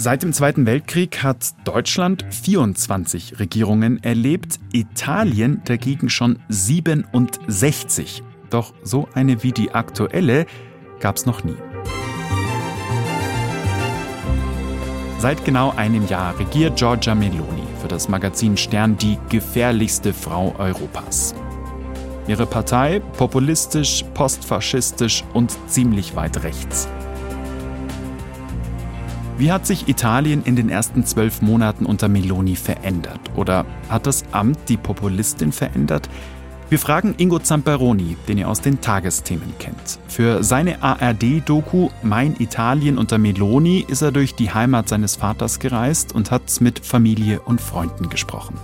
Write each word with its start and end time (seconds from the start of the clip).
Seit 0.00 0.22
dem 0.22 0.32
Zweiten 0.32 0.64
Weltkrieg 0.64 1.24
hat 1.24 1.54
Deutschland 1.64 2.24
24 2.30 3.40
Regierungen 3.40 4.00
erlebt, 4.04 4.60
Italien 4.72 5.60
dagegen 5.64 6.08
schon 6.08 6.38
67. 6.48 8.22
Doch 8.48 8.74
so 8.84 9.08
eine 9.14 9.42
wie 9.42 9.50
die 9.50 9.72
aktuelle 9.72 10.46
gab 11.00 11.16
es 11.16 11.26
noch 11.26 11.42
nie. 11.42 11.56
Seit 15.18 15.44
genau 15.44 15.74
einem 15.74 16.06
Jahr 16.06 16.38
regiert 16.38 16.78
Giorgia 16.78 17.16
Meloni 17.16 17.66
für 17.82 17.88
das 17.88 18.08
Magazin 18.08 18.56
Stern 18.56 18.96
die 18.98 19.18
gefährlichste 19.28 20.14
Frau 20.14 20.54
Europas. 20.58 21.34
Ihre 22.28 22.46
Partei 22.46 23.00
populistisch, 23.16 24.04
postfaschistisch 24.14 25.24
und 25.34 25.58
ziemlich 25.68 26.14
weit 26.14 26.44
rechts. 26.44 26.86
Wie 29.38 29.52
hat 29.52 29.66
sich 29.66 29.88
Italien 29.88 30.42
in 30.42 30.56
den 30.56 30.68
ersten 30.68 31.06
zwölf 31.06 31.42
Monaten 31.42 31.86
unter 31.86 32.08
Meloni 32.08 32.56
verändert? 32.56 33.20
Oder 33.36 33.66
hat 33.88 34.08
das 34.08 34.24
Amt 34.32 34.58
die 34.68 34.76
Populistin 34.76 35.52
verändert? 35.52 36.08
Wir 36.70 36.80
fragen 36.80 37.14
Ingo 37.18 37.38
Zamperoni, 37.38 38.16
den 38.26 38.38
ihr 38.38 38.48
aus 38.48 38.60
den 38.62 38.80
Tagesthemen 38.80 39.54
kennt. 39.60 40.00
Für 40.08 40.42
seine 40.42 40.82
ARD-Doku 40.82 41.88
Mein 42.02 42.34
Italien 42.40 42.98
unter 42.98 43.18
Meloni 43.18 43.86
ist 43.86 44.02
er 44.02 44.10
durch 44.10 44.34
die 44.34 44.52
Heimat 44.52 44.88
seines 44.88 45.14
Vaters 45.14 45.60
gereist 45.60 46.12
und 46.16 46.32
hat 46.32 46.60
mit 46.60 46.80
Familie 46.80 47.40
und 47.40 47.60
Freunden 47.60 48.08
gesprochen. 48.08 48.58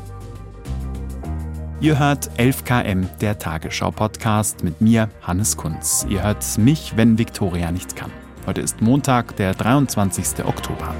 Ihr 1.81 2.01
hört 2.01 2.31
11KM, 2.37 3.07
der 3.21 3.39
Tagesschau-Podcast 3.39 4.65
mit 4.65 4.81
mir, 4.81 5.09
Hannes 5.23 5.57
Kunz. 5.57 6.05
Ihr 6.09 6.25
hört 6.25 6.45
mich, 6.59 6.95
wenn 6.97 7.17
Viktoria 7.17 7.71
nicht 7.71 7.95
kann. 7.95 8.11
Heute 8.47 8.61
ist 8.61 8.83
Montag, 8.83 9.37
der 9.37 9.55
23. 9.55 10.45
Oktober. 10.45 10.95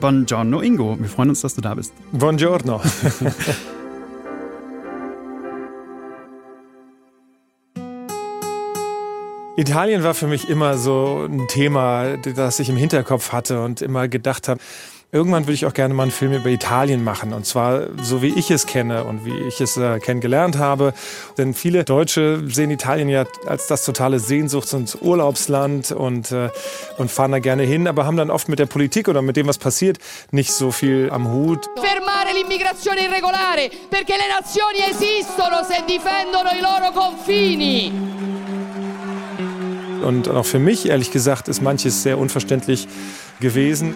Buongiorno 0.00 0.60
Ingo, 0.60 0.98
wir 1.00 1.08
freuen 1.08 1.30
uns, 1.30 1.40
dass 1.40 1.54
du 1.54 1.62
da 1.62 1.72
bist. 1.72 1.94
Buongiorno. 2.12 2.82
Italien 9.56 10.02
war 10.02 10.12
für 10.12 10.26
mich 10.26 10.50
immer 10.50 10.76
so 10.76 11.26
ein 11.26 11.48
Thema, 11.48 12.18
das 12.18 12.58
ich 12.60 12.68
im 12.68 12.76
Hinterkopf 12.76 13.32
hatte 13.32 13.62
und 13.62 13.80
immer 13.80 14.08
gedacht 14.08 14.48
habe, 14.48 14.60
Irgendwann 15.14 15.44
würde 15.44 15.52
ich 15.52 15.64
auch 15.64 15.74
gerne 15.74 15.94
mal 15.94 16.02
einen 16.02 16.10
Film 16.10 16.32
über 16.32 16.48
Italien 16.48 17.04
machen. 17.04 17.32
Und 17.34 17.46
zwar 17.46 17.86
so, 18.02 18.20
wie 18.20 18.36
ich 18.36 18.50
es 18.50 18.66
kenne 18.66 19.04
und 19.04 19.24
wie 19.24 19.38
ich 19.46 19.60
es 19.60 19.76
äh, 19.76 20.00
kennengelernt 20.00 20.58
habe. 20.58 20.92
Denn 21.38 21.54
viele 21.54 21.84
Deutsche 21.84 22.42
sehen 22.48 22.72
Italien 22.72 23.08
ja 23.08 23.24
als 23.46 23.68
das 23.68 23.84
totale 23.84 24.18
Sehnsuchts- 24.18 24.74
und 24.74 24.98
Urlaubsland 25.00 25.92
und, 25.92 26.32
äh, 26.32 26.50
und 26.98 27.12
fahren 27.12 27.30
da 27.30 27.38
gerne 27.38 27.62
hin, 27.62 27.86
aber 27.86 28.06
haben 28.06 28.16
dann 28.16 28.28
oft 28.28 28.48
mit 28.48 28.58
der 28.58 28.66
Politik 28.66 29.06
oder 29.06 29.22
mit 29.22 29.36
dem, 29.36 29.46
was 29.46 29.56
passiert, 29.56 29.98
nicht 30.32 30.50
so 30.50 30.72
viel 30.72 31.10
am 31.12 31.30
Hut. 31.30 31.70
Fermare 31.76 32.32
l'immigrazione 32.34 33.04
irregolare, 33.04 33.70
perché 33.88 34.14
le 34.16 34.26
nazioni 34.34 34.80
esistono 34.90 35.62
se 35.62 35.84
difendono 35.86 36.50
i 36.50 36.60
loro 36.60 36.90
confini. 36.92 37.92
Und 40.04 40.28
auch 40.28 40.44
für 40.44 40.58
mich, 40.58 40.88
ehrlich 40.88 41.12
gesagt, 41.12 41.46
ist 41.46 41.62
manches 41.62 42.02
sehr 42.02 42.18
unverständlich 42.18 42.88
gewesen. 43.38 43.94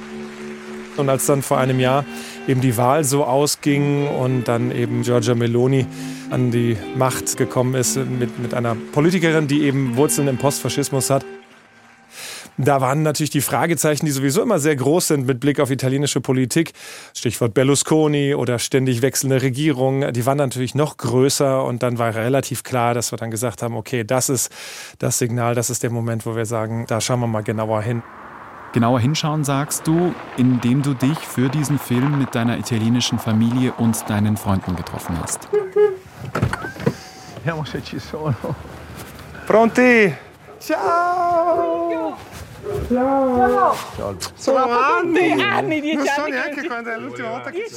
Und 0.98 1.08
als 1.08 1.26
dann 1.26 1.42
vor 1.42 1.58
einem 1.58 1.80
Jahr 1.80 2.04
eben 2.46 2.60
die 2.60 2.76
Wahl 2.76 3.04
so 3.04 3.24
ausging 3.24 4.08
und 4.08 4.44
dann 4.48 4.70
eben 4.70 5.02
Giorgia 5.02 5.34
Meloni 5.34 5.86
an 6.30 6.50
die 6.50 6.76
Macht 6.96 7.36
gekommen 7.36 7.74
ist 7.74 7.96
mit, 7.96 8.38
mit 8.38 8.54
einer 8.54 8.76
Politikerin, 8.92 9.48
die 9.48 9.62
eben 9.62 9.96
Wurzeln 9.96 10.28
im 10.28 10.38
Postfaschismus 10.38 11.10
hat, 11.10 11.24
da 12.60 12.80
waren 12.80 13.04
natürlich 13.04 13.30
die 13.30 13.40
Fragezeichen, 13.40 14.04
die 14.04 14.10
sowieso 14.10 14.42
immer 14.42 14.58
sehr 14.58 14.74
groß 14.74 15.06
sind 15.06 15.26
mit 15.28 15.38
Blick 15.38 15.60
auf 15.60 15.70
italienische 15.70 16.20
Politik. 16.20 16.72
Stichwort 17.14 17.54
Berlusconi 17.54 18.34
oder 18.34 18.58
ständig 18.58 19.00
wechselnde 19.00 19.40
Regierungen. 19.42 20.12
Die 20.12 20.26
waren 20.26 20.38
natürlich 20.38 20.74
noch 20.74 20.96
größer 20.96 21.64
und 21.64 21.84
dann 21.84 21.98
war 21.98 22.16
relativ 22.16 22.64
klar, 22.64 22.94
dass 22.94 23.12
wir 23.12 23.16
dann 23.16 23.30
gesagt 23.30 23.62
haben, 23.62 23.76
okay, 23.76 24.02
das 24.02 24.28
ist 24.28 24.50
das 24.98 25.18
Signal, 25.18 25.54
das 25.54 25.70
ist 25.70 25.84
der 25.84 25.90
Moment, 25.90 26.26
wo 26.26 26.34
wir 26.34 26.46
sagen, 26.46 26.84
da 26.88 27.00
schauen 27.00 27.20
wir 27.20 27.28
mal 27.28 27.44
genauer 27.44 27.80
hin 27.82 28.02
genauer 28.72 29.00
hinschauen, 29.00 29.44
sagst 29.44 29.86
du, 29.86 30.14
indem 30.36 30.82
du 30.82 30.94
dich 30.94 31.18
für 31.18 31.48
diesen 31.48 31.78
Film 31.78 32.18
mit 32.18 32.34
deiner 32.34 32.58
italienischen 32.58 33.18
Familie 33.18 33.72
und 33.72 34.08
deinen 34.08 34.36
Freunden 34.36 34.76
getroffen 34.76 35.18
hast. 35.20 35.48
Pronti? 39.46 40.14
Ciao! 40.60 42.16
Ciao! 42.88 43.74
Sono 44.36 44.58
anni! 44.58 45.42
Anni, 45.42 45.80
dieci 45.80 46.08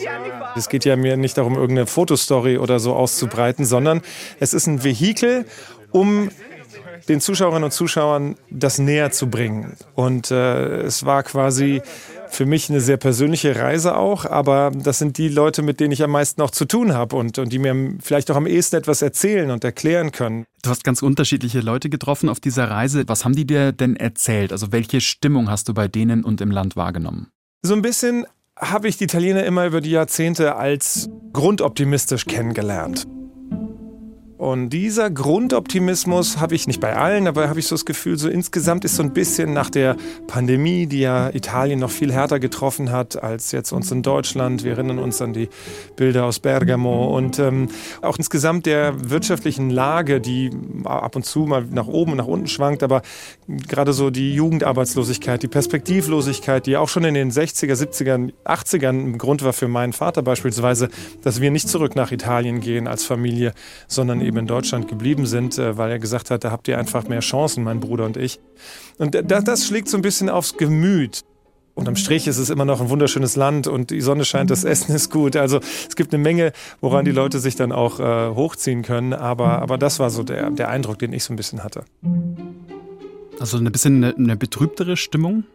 anni. 0.07 0.31
Es 0.55 0.67
geht 0.67 0.85
ja 0.85 0.95
mir 0.95 1.15
nicht 1.15 1.37
darum, 1.37 1.55
irgendeine 1.55 1.87
Fotostory 1.87 2.57
oder 2.57 2.79
so 2.79 2.93
auszubreiten, 2.95 3.65
sondern 3.65 4.01
es 4.39 4.53
ist 4.53 4.67
ein 4.67 4.83
Vehikel, 4.83 5.45
um 5.91 6.29
den 7.07 7.21
Zuschauerinnen 7.21 7.65
und 7.65 7.71
Zuschauern 7.71 8.35
das 8.49 8.79
näher 8.79 9.11
zu 9.11 9.29
bringen. 9.29 9.77
Und 9.95 10.31
äh, 10.31 10.81
es 10.81 11.05
war 11.05 11.23
quasi 11.23 11.81
für 12.29 12.45
mich 12.45 12.69
eine 12.69 12.79
sehr 12.79 12.97
persönliche 12.97 13.55
Reise 13.57 13.97
auch, 13.97 14.25
aber 14.25 14.71
das 14.73 14.99
sind 14.99 15.17
die 15.17 15.27
Leute, 15.27 15.61
mit 15.61 15.79
denen 15.79 15.91
ich 15.91 16.03
am 16.03 16.11
meisten 16.11 16.41
auch 16.41 16.51
zu 16.51 16.65
tun 16.65 16.93
habe 16.93 17.15
und, 17.17 17.37
und 17.37 17.51
die 17.51 17.59
mir 17.59 17.95
vielleicht 18.01 18.31
auch 18.31 18.37
am 18.37 18.47
ehesten 18.47 18.77
etwas 18.77 19.01
erzählen 19.01 19.51
und 19.51 19.63
erklären 19.63 20.11
können. 20.11 20.45
Du 20.63 20.69
hast 20.69 20.83
ganz 20.83 21.01
unterschiedliche 21.01 21.59
Leute 21.59 21.89
getroffen 21.89 22.29
auf 22.29 22.39
dieser 22.39 22.69
Reise. 22.69 23.03
Was 23.07 23.25
haben 23.25 23.35
die 23.35 23.45
dir 23.45 23.73
denn 23.73 23.95
erzählt? 23.95 24.51
Also 24.51 24.71
welche 24.71 25.01
Stimmung 25.01 25.49
hast 25.49 25.67
du 25.67 25.73
bei 25.73 25.87
denen 25.87 26.23
und 26.23 26.39
im 26.39 26.51
Land 26.51 26.75
wahrgenommen? 26.75 27.27
So 27.63 27.73
ein 27.73 27.81
bisschen 27.81 28.25
habe 28.57 28.87
ich 28.87 28.97
die 28.97 29.05
Italiener 29.05 29.43
immer 29.43 29.65
über 29.65 29.81
die 29.81 29.91
Jahrzehnte 29.91 30.55
als 30.55 31.09
grundoptimistisch 31.33 32.25
kennengelernt. 32.25 33.07
Und 34.41 34.69
dieser 34.69 35.11
Grundoptimismus 35.11 36.39
habe 36.39 36.55
ich 36.55 36.65
nicht 36.65 36.81
bei 36.81 36.95
allen, 36.95 37.27
aber 37.27 37.47
habe 37.47 37.59
ich 37.59 37.67
so 37.67 37.75
das 37.75 37.85
Gefühl, 37.85 38.17
so 38.17 38.27
insgesamt 38.27 38.83
ist 38.85 38.95
so 38.95 39.03
ein 39.03 39.13
bisschen 39.13 39.53
nach 39.53 39.69
der 39.69 39.97
Pandemie, 40.25 40.87
die 40.87 41.01
ja 41.01 41.29
Italien 41.29 41.79
noch 41.79 41.91
viel 41.91 42.11
härter 42.11 42.39
getroffen 42.39 42.91
hat 42.91 43.21
als 43.21 43.51
jetzt 43.51 43.71
uns 43.71 43.91
in 43.91 44.01
Deutschland. 44.01 44.63
Wir 44.63 44.71
erinnern 44.71 44.97
uns 44.97 45.21
an 45.21 45.33
die 45.33 45.47
Bilder 45.95 46.25
aus 46.25 46.39
Bergamo 46.39 47.15
und 47.15 47.37
ähm, 47.37 47.69
auch 48.01 48.17
insgesamt 48.17 48.65
der 48.65 49.11
wirtschaftlichen 49.11 49.69
Lage, 49.69 50.19
die 50.19 50.49
ab 50.85 51.15
und 51.15 51.23
zu 51.23 51.41
mal 51.41 51.65
nach 51.69 51.85
oben 51.85 52.13
und 52.13 52.17
nach 52.17 52.25
unten 52.25 52.47
schwankt, 52.47 52.81
aber 52.81 53.03
gerade 53.47 53.93
so 53.93 54.09
die 54.09 54.33
Jugendarbeitslosigkeit, 54.33 55.43
die 55.43 55.49
Perspektivlosigkeit, 55.49 56.65
die 56.65 56.77
auch 56.77 56.89
schon 56.89 57.03
in 57.03 57.13
den 57.13 57.29
60er, 57.29 57.75
70er, 57.75 58.31
80ern 58.43 58.89
ein 58.89 59.17
Grund 59.19 59.43
war 59.43 59.53
für 59.53 59.67
meinen 59.67 59.93
Vater 59.93 60.23
beispielsweise, 60.23 60.89
dass 61.21 61.41
wir 61.41 61.51
nicht 61.51 61.69
zurück 61.69 61.95
nach 61.95 62.11
Italien 62.11 62.59
gehen 62.59 62.87
als 62.87 63.03
Familie, 63.03 63.53
sondern 63.87 64.19
eben 64.19 64.30
eben 64.31 64.39
in 64.39 64.47
Deutschland 64.47 64.87
geblieben 64.87 65.25
sind, 65.25 65.57
äh, 65.57 65.77
weil 65.77 65.91
er 65.91 65.99
gesagt 65.99 66.31
hat, 66.31 66.43
da 66.43 66.51
habt 66.51 66.67
ihr 66.67 66.77
einfach 66.77 67.07
mehr 67.07 67.19
Chancen, 67.19 67.63
mein 67.63 67.79
Bruder 67.79 68.05
und 68.05 68.17
ich. 68.17 68.39
Und 68.97 69.13
das, 69.13 69.43
das 69.43 69.67
schlägt 69.67 69.89
so 69.89 69.97
ein 69.97 70.01
bisschen 70.01 70.29
aufs 70.29 70.57
Gemüt. 70.57 71.21
Unterm 71.73 71.95
Strich 71.95 72.27
ist 72.27 72.37
es 72.37 72.49
immer 72.49 72.65
noch 72.65 72.81
ein 72.81 72.89
wunderschönes 72.89 73.35
Land 73.35 73.67
und 73.67 73.91
die 73.91 74.01
Sonne 74.01 74.25
scheint, 74.25 74.49
das 74.49 74.63
Essen 74.63 74.95
ist 74.95 75.09
gut. 75.09 75.35
Also 75.35 75.59
es 75.87 75.95
gibt 75.95 76.13
eine 76.13 76.21
Menge, 76.21 76.51
woran 76.81 77.05
die 77.05 77.11
Leute 77.11 77.39
sich 77.39 77.55
dann 77.55 77.71
auch 77.71 77.99
äh, 77.99 78.35
hochziehen 78.35 78.83
können. 78.83 79.13
Aber, 79.13 79.61
aber 79.61 79.77
das 79.77 79.99
war 79.99 80.09
so 80.09 80.23
der, 80.23 80.49
der 80.51 80.69
Eindruck, 80.69 80.99
den 80.99 81.13
ich 81.13 81.23
so 81.23 81.33
ein 81.33 81.37
bisschen 81.37 81.63
hatte. 81.63 81.85
Also 83.39 83.57
ein 83.57 83.71
bisschen 83.71 84.03
eine, 84.03 84.15
eine 84.15 84.37
betrübtere 84.37 84.97
Stimmung? 84.97 85.45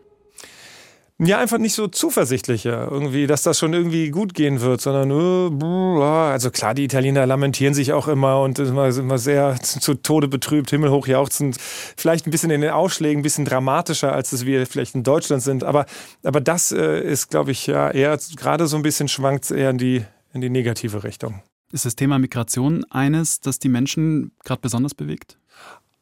Ja, 1.19 1.39
einfach 1.39 1.57
nicht 1.57 1.73
so 1.73 1.89
zuversichtlicher, 1.89 2.89
irgendwie, 2.91 3.27
dass 3.27 3.43
das 3.43 3.59
schon 3.59 3.73
irgendwie 3.73 4.11
gut 4.11 4.35
gehen 4.35 4.61
wird, 4.61 4.83
sondern 4.83 5.09
nur, 5.09 6.05
also 6.05 6.51
klar, 6.51 6.75
die 6.75 6.85
Italiener 6.85 7.25
lamentieren 7.25 7.73
sich 7.73 7.95
auch 7.95 8.07
immer 8.07 8.43
und 8.43 8.59
sind 8.59 8.69
immer, 8.69 8.89
immer 8.95 9.17
sehr 9.17 9.57
zu 9.63 9.95
Tode 9.95 10.29
betrübt, 10.29 10.69
himmelhoch 10.69 11.07
jauchzend, 11.07 11.57
vielleicht 11.59 12.27
ein 12.27 12.31
bisschen 12.31 12.51
in 12.51 12.61
den 12.61 12.71
Ausschlägen, 12.71 13.21
ein 13.21 13.23
bisschen 13.23 13.47
dramatischer, 13.47 14.13
als 14.13 14.33
es 14.33 14.45
wir 14.45 14.67
vielleicht 14.67 14.95
in 14.95 15.05
Deutschland 15.05 15.43
sind, 15.43 15.65
aber, 15.65 15.87
aber 16.23 16.43
das 16.43 16.71
äh, 16.71 17.01
ist, 17.01 17.31
glaube 17.31 17.51
ich, 17.51 17.67
ja 17.67 17.91
eher, 17.91 18.19
gerade 18.37 18.67
so 18.67 18.77
ein 18.77 18.83
bisschen 18.83 19.09
schwankt 19.09 19.51
eher 19.51 19.71
in 19.71 19.79
die, 19.79 20.05
in 20.35 20.43
die 20.43 20.51
negative 20.51 21.03
Richtung. 21.03 21.43
Ist 21.73 21.87
das 21.87 21.97
Thema 21.97 22.19
Migration 22.19 22.85
eines, 22.91 23.41
das 23.41 23.59
die 23.59 23.71
Menschen 23.71 24.33
gerade 24.45 24.61
besonders 24.61 24.95
bewegt? 24.95 25.39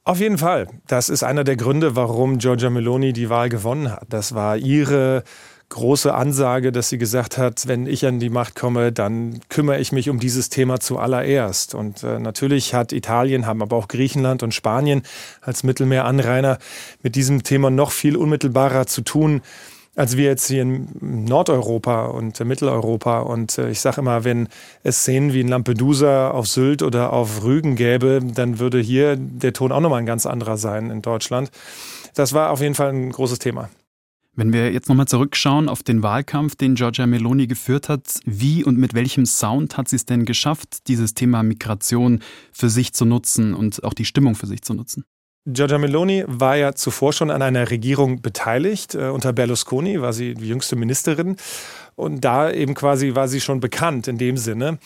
Auf 0.07 0.21
jeden 0.21 0.37
Fall. 0.37 0.69
Das 0.87 1.09
ist 1.09 1.23
einer 1.23 1.45
der 1.45 1.57
Gründe, 1.57 1.97
warum 1.97 2.37
Giorgia 2.37 2.69
Meloni 2.69 3.15
die 3.15 3.31
Wahl 3.31 3.49
gewonnen 3.49 3.91
hat. 3.91 4.05
Das 4.11 4.35
war 4.35 4.59
ihre 4.59 5.25
große 5.71 6.13
Ansage, 6.13 6.73
dass 6.73 6.91
sie 6.91 6.99
gesagt 6.99 7.39
hat, 7.39 7.67
wenn 7.67 7.87
ich 7.87 8.05
an 8.05 8.21
die 8.21 8.29
Macht 8.29 8.55
komme, 8.55 8.93
dann 8.93 9.41
kümmere 9.49 9.81
ich 9.81 9.93
mich 9.93 10.11
um 10.11 10.21
dieses 10.21 10.51
Thema 10.51 10.79
zuallererst. 10.79 11.75
Und 11.75 12.03
äh, 12.03 12.19
natürlich 12.19 12.75
hat 12.75 12.93
Italien, 12.93 13.47
haben 13.47 13.63
aber 13.63 13.77
auch 13.77 13.89
Griechenland 13.89 14.43
und 14.43 14.53
Spanien 14.53 15.05
als 15.41 15.63
Mittelmeeranrainer 15.63 16.59
mit 17.03 17.17
diesem 17.17 17.43
Thema 17.43 17.71
noch 17.71 17.91
viel 17.91 18.17
unmittelbarer 18.17 18.87
zu 18.87 19.01
tun 19.01 19.41
als 19.97 20.17
wir 20.17 20.25
jetzt 20.25 20.47
hier 20.49 20.63
in 20.63 20.89
Nordeuropa 21.01 22.07
und 22.07 22.39
Mitteleuropa. 22.45 23.21
Und 23.21 23.59
äh, 23.59 23.71
ich 23.71 23.81
sage 23.81 24.01
immer, 24.01 24.25
wenn 24.25 24.49
es 24.83 24.99
Szenen 24.99 25.33
wie 25.33 25.41
in 25.41 25.49
Lampedusa 25.49 26.31
auf 26.31 26.47
Sylt 26.47 26.83
oder 26.83 27.13
auf 27.13 27.45
Rügen 27.45 27.77
gäbe, 27.77 28.21
dann 28.23 28.59
würde 28.59 28.81
hier 28.81 29.17
der 29.17 29.53
Ton 29.53 29.73
auch 29.73 29.81
nochmal 29.81 30.01
ein 30.01 30.07
ganz 30.07 30.27
anderer 30.27 30.57
sein 30.57 30.91
in 30.91 31.03
Deutschland. 31.03 31.51
Das 32.15 32.33
war 32.33 32.51
auf 32.51 32.61
jeden 32.61 32.75
Fall 32.75 32.91
ein 32.91 33.11
großes 33.11 33.39
Thema. 33.39 33.69
Wenn 34.37 34.53
wir 34.53 34.73
jetzt 34.73 34.89
nochmal 34.89 35.07
zurückschauen 35.07 35.69
auf 35.69 35.85
den 35.85 36.03
Wahlkampf, 36.03 36.57
den 36.57 36.75
Giorgia 36.75 37.07
Meloni 37.07 37.47
geführt 37.47 37.89
hat, 37.89 38.19
wie 38.25 38.65
und 38.65 38.77
mit 38.79 38.93
welchem 38.93 39.27
Sound 39.27 39.77
hat 39.77 39.89
sie 39.89 39.95
es 39.95 40.07
denn 40.07 40.25
geschafft, 40.25 40.89
dieses 40.89 41.15
Thema 41.15 41.45
Migration 41.45 42.21
für 42.51 42.69
sich 42.69 42.93
zu 42.95 43.05
nutzen 43.05 43.55
und 43.55 43.85
auch 43.85 43.95
die 43.95 44.05
Stimmung 44.05 44.35
für 44.35 44.49
sich 44.49 44.63
zu 44.63 44.75
nutzen? 44.75 45.05
Giorgia 45.47 45.77
Meloni 45.77 46.25
war 46.27 46.57
ja 46.57 46.75
zuvor 46.75 47.13
schon 47.13 47.31
an 47.31 47.43
einer 47.43 47.71
Regierung 47.71 48.23
beteiligt. 48.23 48.95
Äh, 48.95 49.09
unter 49.09 49.33
Berlusconi 49.33 50.01
war 50.01 50.13
sie 50.13 50.35
die 50.35 50.49
jüngste 50.49 50.77
Ministerin. 50.77 51.37
Und 51.97 52.25
da 52.25 52.51
eben 52.51 52.75
quasi 52.75 53.15
war 53.15 53.29
sie 53.29 53.41
schon 53.41 53.61
bekannt 53.61 54.09
in 54.09 54.19
dem 54.19 54.37
Sinne 54.37 54.79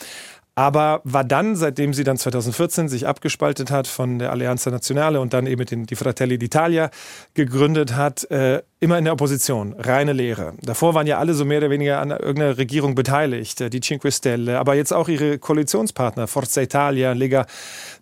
aber 0.58 1.02
war 1.04 1.22
dann, 1.22 1.54
seitdem 1.54 1.94
sie 1.94 2.02
dann 2.02 2.16
2014 2.16 2.88
sich 2.88 3.06
abgespaltet 3.06 3.70
hat 3.70 3.86
von 3.86 4.18
der 4.18 4.32
Alleanza 4.32 4.72
Nazionale 4.72 5.20
und 5.20 5.32
dann 5.32 5.46
eben 5.46 5.64
den 5.64 5.86
die 5.86 5.94
Fratelli 5.94 6.34
d'Italia 6.34 6.90
gegründet 7.34 7.94
hat, 7.94 8.28
äh, 8.32 8.62
immer 8.80 8.96
in 8.96 9.04
der 9.04 9.12
Opposition, 9.12 9.74
reine 9.76 10.12
Lehre. 10.12 10.54
Davor 10.62 10.94
waren 10.94 11.06
ja 11.08 11.18
alle 11.18 11.34
so 11.34 11.44
mehr 11.44 11.58
oder 11.58 11.70
weniger 11.70 12.00
an 12.00 12.10
irgendeiner 12.10 12.58
Regierung 12.58 12.94
beteiligt, 12.94 13.60
äh, 13.60 13.70
die 13.70 13.80
Cinque 13.80 14.12
Stelle, 14.12 14.58
aber 14.58 14.74
jetzt 14.74 14.92
auch 14.92 15.08
ihre 15.08 15.38
Koalitionspartner, 15.38 16.28
Forza 16.28 16.62
Italia, 16.62 17.12
Lega 17.12 17.46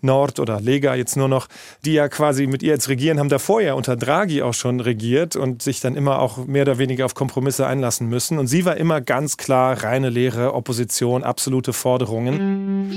Nord 0.02 0.38
oder 0.38 0.60
Lega 0.60 0.94
jetzt 0.94 1.16
nur 1.16 1.28
noch, 1.28 1.48
die 1.86 1.94
ja 1.94 2.08
quasi 2.08 2.46
mit 2.46 2.62
ihr 2.62 2.72
jetzt 2.72 2.90
regieren, 2.90 3.18
haben 3.18 3.30
davor 3.30 3.62
ja 3.62 3.72
unter 3.72 3.96
Draghi 3.96 4.42
auch 4.42 4.52
schon 4.52 4.80
regiert 4.80 5.34
und 5.34 5.62
sich 5.62 5.80
dann 5.80 5.96
immer 5.96 6.20
auch 6.20 6.44
mehr 6.46 6.62
oder 6.62 6.76
weniger 6.76 7.06
auf 7.06 7.14
Kompromisse 7.14 7.66
einlassen 7.66 8.08
müssen. 8.08 8.38
Und 8.38 8.46
sie 8.46 8.66
war 8.66 8.76
immer 8.76 9.00
ganz 9.00 9.38
klar 9.38 9.82
reine 9.82 10.10
Lehre, 10.10 10.52
Opposition, 10.52 11.24
absolute 11.24 11.72
Forderungen. 11.72 12.90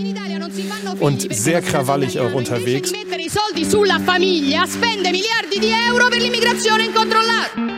Und 0.99 1.33
sehr 1.33 1.61
krawallig 1.61 2.19
auch 2.19 2.33
unterwegs. 2.33 2.91
spende 4.69 5.11
miliardi 5.11 5.59
di 5.59 5.71
euro 5.71 6.09
per 6.09 6.19
l'immigrazione 6.19 6.83
incontrollata 6.83 7.68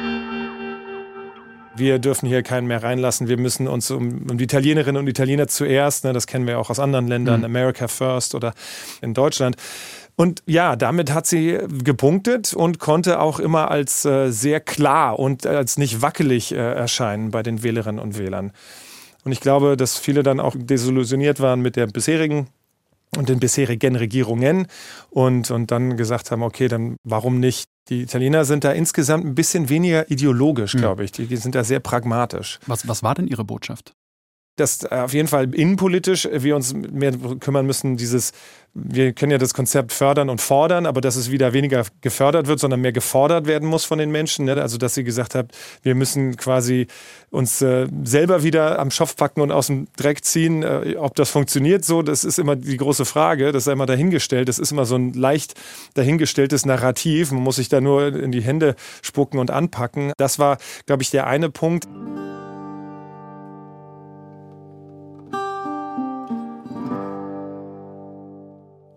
wir 1.81 1.99
dürfen 1.99 2.29
hier 2.29 2.43
keinen 2.43 2.67
mehr 2.67 2.81
reinlassen. 2.81 3.27
Wir 3.27 3.37
müssen 3.37 3.67
uns 3.67 3.91
um, 3.91 4.27
um 4.29 4.37
die 4.37 4.45
Italienerinnen 4.45 5.01
und 5.01 5.07
Italiener 5.07 5.47
zuerst, 5.47 6.05
ne, 6.05 6.13
das 6.13 6.27
kennen 6.27 6.47
wir 6.47 6.59
auch 6.59 6.69
aus 6.69 6.79
anderen 6.79 7.07
Ländern, 7.07 7.39
mhm. 7.39 7.45
America 7.45 7.89
First 7.89 8.35
oder 8.35 8.53
in 9.01 9.13
Deutschland. 9.13 9.57
Und 10.15 10.43
ja, 10.45 10.75
damit 10.75 11.13
hat 11.13 11.25
sie 11.25 11.57
gepunktet 11.83 12.53
und 12.53 12.79
konnte 12.79 13.19
auch 13.19 13.39
immer 13.39 13.71
als 13.71 14.05
äh, 14.05 14.29
sehr 14.31 14.59
klar 14.59 15.19
und 15.19 15.45
als 15.45 15.77
nicht 15.77 16.01
wackelig 16.01 16.53
äh, 16.53 16.57
erscheinen 16.57 17.31
bei 17.31 17.43
den 17.43 17.63
Wählerinnen 17.63 17.99
und 17.99 18.17
Wählern. 18.17 18.51
Und 19.23 19.31
ich 19.31 19.39
glaube, 19.39 19.75
dass 19.77 19.97
viele 19.97 20.23
dann 20.23 20.39
auch 20.39 20.55
desillusioniert 20.55 21.39
waren 21.39 21.61
mit 21.61 21.75
der 21.75 21.87
bisherigen 21.87 22.47
und 23.17 23.29
den 23.29 23.39
bisherigen 23.39 23.95
Regierungen 23.95 24.67
und, 25.09 25.51
und 25.51 25.71
dann 25.71 25.97
gesagt 25.97 26.31
haben, 26.31 26.43
okay, 26.43 26.67
dann 26.67 26.97
warum 27.03 27.39
nicht? 27.39 27.69
Die 27.89 28.01
Italiener 28.03 28.45
sind 28.45 28.63
da 28.63 28.71
insgesamt 28.71 29.25
ein 29.25 29.35
bisschen 29.35 29.67
weniger 29.69 30.09
ideologisch, 30.09 30.73
hm. 30.73 30.79
glaube 30.79 31.03
ich. 31.03 31.11
Die, 31.11 31.25
die 31.25 31.37
sind 31.37 31.55
da 31.55 31.63
sehr 31.63 31.79
pragmatisch. 31.79 32.59
Was, 32.67 32.87
was 32.87 33.03
war 33.03 33.15
denn 33.15 33.27
Ihre 33.27 33.43
Botschaft? 33.43 33.93
Dass 34.61 34.83
äh, 34.83 34.95
auf 34.95 35.13
jeden 35.13 35.27
Fall 35.27 35.53
innenpolitisch 35.53 36.27
wir 36.31 36.55
uns 36.55 36.73
mehr 36.73 37.13
kümmern 37.39 37.65
müssen, 37.65 37.97
dieses, 37.97 38.31
wir 38.73 39.11
können 39.11 39.31
ja 39.31 39.37
das 39.37 39.53
Konzept 39.53 39.91
fördern 39.91 40.29
und 40.29 40.39
fordern, 40.39 40.85
aber 40.85 41.01
dass 41.01 41.15
es 41.15 41.29
wieder 41.29 41.51
weniger 41.51 41.83
gefördert 41.99 42.47
wird, 42.47 42.59
sondern 42.59 42.79
mehr 42.79 42.93
gefordert 42.93 43.45
werden 43.47 43.67
muss 43.67 43.83
von 43.83 43.97
den 43.97 44.11
Menschen. 44.11 44.45
Ne? 44.45 44.61
Also 44.61 44.77
dass 44.77 44.93
sie 44.93 45.03
gesagt 45.03 45.35
hat, 45.35 45.47
wir 45.81 45.95
müssen 45.95 46.37
quasi 46.37 46.87
uns 47.31 47.61
äh, 47.61 47.87
selber 48.03 48.43
wieder 48.43 48.79
am 48.79 48.91
Schopf 48.91 49.15
packen 49.15 49.41
und 49.41 49.51
aus 49.51 49.67
dem 49.67 49.87
Dreck 49.97 50.23
ziehen. 50.23 50.63
Äh, 50.63 50.95
ob 50.97 51.15
das 51.15 51.29
funktioniert 51.29 51.83
so, 51.83 52.01
das 52.01 52.23
ist 52.23 52.39
immer 52.39 52.55
die 52.55 52.77
große 52.77 53.05
Frage. 53.05 53.51
Das 53.51 53.67
ist 53.67 53.73
immer 53.73 53.85
dahingestellt. 53.85 54.47
Das 54.47 54.59
ist 54.59 54.71
immer 54.71 54.85
so 54.85 54.95
ein 54.95 55.13
leicht 55.13 55.55
dahingestelltes 55.95 56.65
Narrativ. 56.65 57.31
Man 57.31 57.43
muss 57.43 57.57
sich 57.57 57.67
da 57.67 57.81
nur 57.81 58.15
in 58.15 58.31
die 58.31 58.41
Hände 58.41 58.75
spucken 59.01 59.39
und 59.39 59.51
anpacken. 59.51 60.13
Das 60.17 60.39
war, 60.39 60.57
glaube 60.85 61.03
ich, 61.03 61.09
der 61.09 61.27
eine 61.27 61.49
Punkt. 61.49 61.87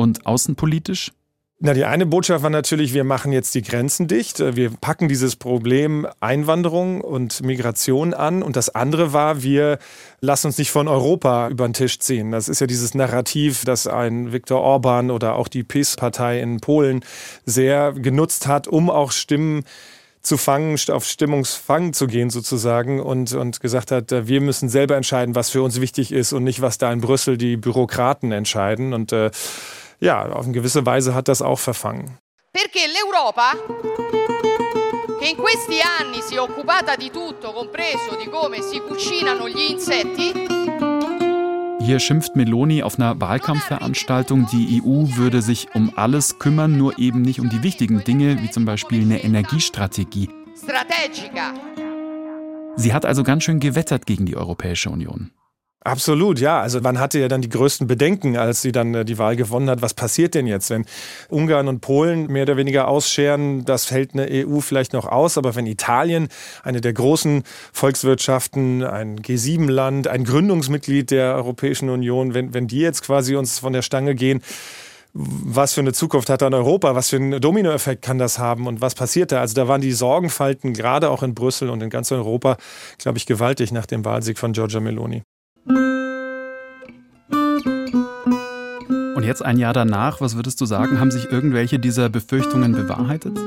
Und 0.05 0.27
außenpolitisch? 0.27 1.13
Na, 1.61 1.73
die 1.73 1.87
eine 1.87 2.05
Botschaft 2.05 2.43
war 2.43 2.51
natürlich, 2.51 2.93
wir 2.93 3.05
machen 3.05 3.33
jetzt 3.33 3.55
die 3.55 3.63
Grenzen 3.63 4.07
dicht. 4.07 4.39
Wir 4.39 4.69
packen 4.69 5.09
dieses 5.09 5.35
Problem 5.35 6.07
Einwanderung 6.21 7.01
und 7.01 7.43
Migration 7.43 8.13
an. 8.13 8.43
Und 8.43 8.57
das 8.57 8.69
andere 8.69 9.15
war, 9.15 9.43
wir 9.43 9.79
lassen 10.21 10.49
uns 10.49 10.59
nicht 10.59 10.71
von 10.71 10.89
Europa 10.89 11.49
über 11.49 11.67
den 11.67 11.73
Tisch 11.73 12.01
ziehen. 12.01 12.33
Das 12.33 12.51
ist 12.51 12.61
ja 12.61 12.67
dieses 12.67 12.93
Narrativ, 12.93 13.65
das 13.65 13.87
ein 13.87 14.31
Viktor 14.31 14.61
Orban 14.61 15.11
oder 15.11 15.37
auch 15.37 15.49
die 15.49 15.63
PiS-Partei 15.63 16.39
in 16.39 16.61
Polen 16.61 17.03
sehr 17.47 17.93
genutzt 17.93 18.47
hat, 18.47 18.69
um 18.69 18.91
auch 18.91 19.11
Stimmen 19.11 19.65
zu 20.21 20.37
fangen, 20.37 20.79
auf 20.89 21.05
Stimmungsfang 21.05 21.95
zu 21.95 22.07
gehen 22.07 22.29
sozusagen 22.31 23.01
und, 23.01 23.33
und 23.33 23.61
gesagt 23.61 23.91
hat, 23.91 24.11
wir 24.11 24.41
müssen 24.41 24.69
selber 24.69 24.97
entscheiden, 24.97 25.35
was 25.35 25.51
für 25.51 25.63
uns 25.63 25.81
wichtig 25.81 26.13
ist 26.13 26.35
und 26.35 26.45
nicht, 26.45 26.63
was 26.63 26.79
da 26.79 26.93
in 26.93 27.01
Brüssel 27.01 27.37
die 27.37 27.57
Bürokraten 27.57 28.33
entscheiden. 28.33 28.95
Und 28.95 29.13
äh, 29.13 29.31
ja, 30.01 30.27
auf 30.31 30.45
eine 30.45 30.53
gewisse 30.53 30.85
Weise 30.87 31.15
hat 31.15 31.29
das 31.29 31.43
auch 31.43 31.59
verfangen. 31.59 32.19
Perché 32.53 32.87
l'Europa 32.87 33.53
che 35.21 35.29
in 35.31 35.37
questi 35.37 35.81
anni 36.01 36.21
si 36.21 36.35
è 36.35 36.41
occupata 36.41 36.97
di 36.97 37.11
tutto, 37.11 37.53
compreso 37.53 38.17
di 38.17 38.29
come 38.29 38.61
si 38.61 38.79
cucinano 38.81 39.49
gli 39.49 39.71
insetti, 39.71 40.33
hier 41.85 42.01
schimpft 42.01 42.35
Meloni 42.35 42.83
auf 42.83 42.99
einer 42.99 43.21
Wahlkampfveranstaltung, 43.21 44.47
die 44.47 44.81
EU 44.83 45.17
würde 45.17 45.43
sich 45.43 45.75
um 45.75 45.93
alles 45.97 46.39
kümmern, 46.39 46.79
nur 46.79 46.99
eben 46.99 47.21
nicht 47.21 47.41
um 47.41 47.51
die 47.51 47.63
wichtigen 47.63 48.03
Dinge, 48.03 48.41
wie 48.41 48.51
zum 48.51 48.65
Beispiel 48.65 49.03
eine 49.03 49.23
Energiestrategie. 49.23 50.31
Sie 52.77 52.95
hat 52.95 53.05
also 53.05 53.23
ganz 53.23 53.45
schön 53.45 53.61
gewettert 53.61 54.07
gegen 54.07 54.25
die 54.25 54.35
Europäische 54.35 54.89
Union. 54.89 55.31
Absolut, 55.87 56.41
ja. 56.41 56.63
Also 56.63 56.81
man 56.81 56.99
hatte 56.99 57.19
ja 57.19 57.29
dann 57.29 57.43
die 57.43 57.51
größten 57.51 57.87
Bedenken, 57.87 58.39
als 58.39 58.63
sie 58.63 58.73
dann 58.73 58.95
äh, 58.95 59.05
die 59.05 59.19
Wahl 59.19 59.37
gewonnen 59.37 59.69
hat. 59.69 59.83
Was 59.83 59.93
passiert 59.93 60.35
denn 60.35 60.47
jetzt, 60.47 60.71
wenn 60.71 60.87
Ungarn 61.29 61.69
und 61.69 61.81
Polen 61.81 62.27
mehr 62.29 62.45
oder 62.45 62.57
weniger 62.57 62.89
ausscheren? 62.89 63.67
Das 63.67 63.85
fällt 63.85 64.15
eine 64.15 64.27
EU 64.31 64.61
vielleicht 64.61 64.95
noch 64.95 65.05
aus. 65.05 65.37
Aber 65.37 65.55
wenn 65.57 65.67
Italien, 65.67 66.29
eine 66.63 66.81
der 66.81 66.95
großen 66.95 67.43
Volkswirtschaften, 67.75 68.83
ein 68.83 69.21
G7-Land, 69.21 70.09
ein 70.09 70.25
Gründungsmitglied 70.25 71.11
der 71.11 71.35
Europäischen 71.35 71.91
Union, 71.91 72.33
wenn, 72.33 72.55
wenn 72.55 72.67
die 72.67 72.81
jetzt 72.81 73.03
quasi 73.03 73.37
uns 73.37 73.59
von 73.59 73.75
der 73.75 73.83
Stange 73.83 74.15
gehen, 74.15 74.41
was 75.13 75.75
für 75.75 75.83
eine 75.83 75.93
Zukunft 75.93 76.31
hat 76.31 76.41
dann 76.41 76.55
Europa, 76.55 76.95
was 76.95 77.11
für 77.11 77.17
einen 77.17 77.43
Dominoeffekt 77.43 78.01
kann 78.01 78.17
das 78.19 78.39
haben 78.39 78.67
und 78.67 78.81
was 78.81 78.95
passiert 78.95 79.33
da? 79.33 79.41
Also 79.41 79.55
da 79.55 79.69
waren 79.69 79.83
die 79.83 79.93
Sorgenfalten 79.93 80.73
gerade 80.73 81.11
auch 81.11 81.23
in 81.23 81.35
Brüssel 81.35 81.69
und 81.69 81.83
in 81.83 81.91
ganz 81.91 82.11
Europa, 82.11 82.57
glaube 82.97 83.19
ich, 83.19 83.27
gewaltig 83.27 83.71
nach 83.71 83.85
dem 83.85 84.07
Wahlsieg 84.07 84.39
von 84.39 84.55
Giorgia 84.55 84.81
Meloni. 84.81 85.23
Und 85.67 85.77
jetzt 89.23 89.43
ein 89.43 89.59
Jahr 89.59 89.73
danach, 89.73 90.21
was 90.21 90.37
würdest 90.37 90.61
du 90.61 90.67
sagen, 90.67 91.01
haben 91.01 91.11
sich 91.11 91.31
irgendwelche 91.31 91.79
dieser 91.79 92.09
Befürchtungen 92.09 92.73
bewahrheitet? 92.73 93.39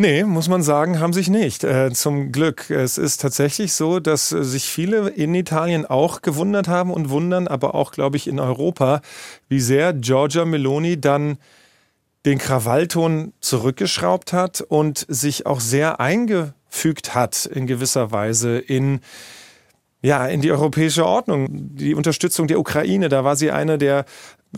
Nee, 0.00 0.22
muss 0.22 0.48
man 0.48 0.62
sagen, 0.62 1.00
haben 1.00 1.12
sich 1.12 1.28
nicht. 1.28 1.64
Äh, 1.64 1.90
zum 1.92 2.30
Glück. 2.30 2.70
Es 2.70 2.98
ist 2.98 3.20
tatsächlich 3.20 3.72
so, 3.72 3.98
dass 3.98 4.28
sich 4.28 4.66
viele 4.66 5.08
in 5.08 5.34
Italien 5.34 5.86
auch 5.86 6.22
gewundert 6.22 6.68
haben 6.68 6.92
und 6.92 7.10
wundern, 7.10 7.48
aber 7.48 7.74
auch, 7.74 7.90
glaube 7.90 8.16
ich, 8.16 8.28
in 8.28 8.38
Europa, 8.38 9.00
wie 9.48 9.58
sehr 9.58 9.92
Giorgia 9.94 10.44
Meloni 10.44 11.00
dann 11.00 11.36
den 12.26 12.38
Krawallton 12.38 13.32
zurückgeschraubt 13.40 14.32
hat 14.32 14.60
und 14.60 15.04
sich 15.08 15.46
auch 15.46 15.60
sehr 15.60 15.98
eingefügt 15.98 17.14
hat 17.14 17.46
in 17.46 17.66
gewisser 17.66 18.12
Weise 18.12 18.58
in 18.58 19.00
ja, 20.02 20.26
in 20.26 20.40
die 20.40 20.52
europäische 20.52 21.06
Ordnung. 21.06 21.46
Die 21.50 21.94
Unterstützung 21.94 22.46
der 22.46 22.60
Ukraine, 22.60 23.08
da 23.08 23.24
war 23.24 23.36
sie 23.36 23.50
eine 23.50 23.78
der 23.78 24.04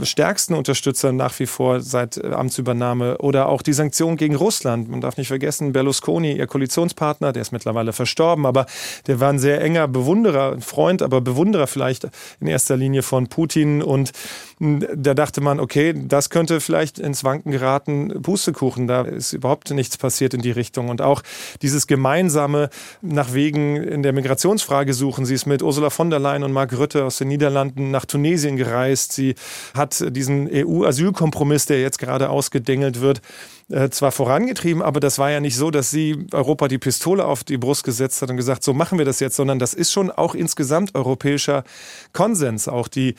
stärksten 0.02 0.54
Unterstützer 0.54 1.12
nach 1.12 1.38
wie 1.40 1.46
vor 1.46 1.80
seit 1.80 2.16
äh, 2.16 2.28
Amtsübernahme 2.28 3.18
oder 3.18 3.48
auch 3.48 3.62
die 3.62 3.72
Sanktionen 3.72 4.16
gegen 4.16 4.36
Russland. 4.36 4.88
Man 4.88 5.00
darf 5.00 5.16
nicht 5.16 5.28
vergessen, 5.28 5.72
Berlusconi, 5.72 6.32
ihr 6.32 6.46
Koalitionspartner, 6.46 7.32
der 7.32 7.42
ist 7.42 7.52
mittlerweile 7.52 7.92
verstorben, 7.92 8.46
aber 8.46 8.66
der 9.06 9.18
war 9.18 9.30
ein 9.30 9.38
sehr 9.38 9.60
enger 9.60 9.88
Bewunderer, 9.88 10.60
Freund, 10.60 11.02
aber 11.02 11.20
Bewunderer 11.20 11.66
vielleicht 11.66 12.08
in 12.38 12.46
erster 12.46 12.76
Linie 12.76 13.02
von 13.02 13.26
Putin 13.28 13.82
und 13.82 14.12
da 14.60 15.14
dachte 15.14 15.40
man, 15.40 15.58
okay, 15.58 15.94
das 15.96 16.28
könnte 16.28 16.60
vielleicht 16.60 16.98
ins 16.98 17.24
Wanken 17.24 17.50
geraten, 17.50 18.20
Pustekuchen, 18.20 18.86
da 18.86 19.02
ist 19.02 19.32
überhaupt 19.32 19.70
nichts 19.70 19.96
passiert 19.96 20.34
in 20.34 20.42
die 20.42 20.50
Richtung 20.50 20.90
und 20.90 21.00
auch 21.00 21.22
dieses 21.62 21.86
gemeinsame 21.86 22.68
nach 23.00 23.32
Wegen 23.32 23.76
in 23.76 24.02
der 24.02 24.12
Migrationsfrage 24.12 24.92
suchen. 24.92 25.24
Sie 25.24 25.34
ist 25.34 25.46
mit 25.46 25.62
Ursula 25.62 25.88
von 25.88 26.10
der 26.10 26.18
Leyen 26.18 26.42
und 26.42 26.52
Mark 26.52 26.76
Rutte 26.76 27.04
aus 27.04 27.16
den 27.16 27.28
Niederlanden 27.28 27.90
nach 27.90 28.04
Tunesien 28.04 28.58
gereist. 28.58 29.12
Sie 29.12 29.34
hat 29.72 30.04
diesen 30.14 30.46
EU-Asylkompromiss, 30.52 31.64
der 31.64 31.80
jetzt 31.80 31.98
gerade 31.98 32.28
ausgedengelt 32.28 33.00
wird, 33.00 33.22
äh, 33.70 33.88
zwar 33.88 34.12
vorangetrieben, 34.12 34.82
aber 34.82 35.00
das 35.00 35.18
war 35.18 35.30
ja 35.30 35.40
nicht 35.40 35.56
so, 35.56 35.70
dass 35.70 35.90
sie 35.90 36.26
Europa 36.32 36.68
die 36.68 36.78
Pistole 36.78 37.24
auf 37.24 37.44
die 37.44 37.56
Brust 37.56 37.84
gesetzt 37.84 38.20
hat 38.20 38.28
und 38.28 38.36
gesagt, 38.36 38.62
so 38.62 38.74
machen 38.74 38.98
wir 38.98 39.06
das 39.06 39.20
jetzt, 39.20 39.36
sondern 39.36 39.58
das 39.58 39.72
ist 39.72 39.90
schon 39.90 40.10
auch 40.10 40.34
insgesamt 40.34 40.94
europäischer 40.94 41.64
Konsens. 42.12 42.68
Auch 42.68 42.88
die 42.88 43.14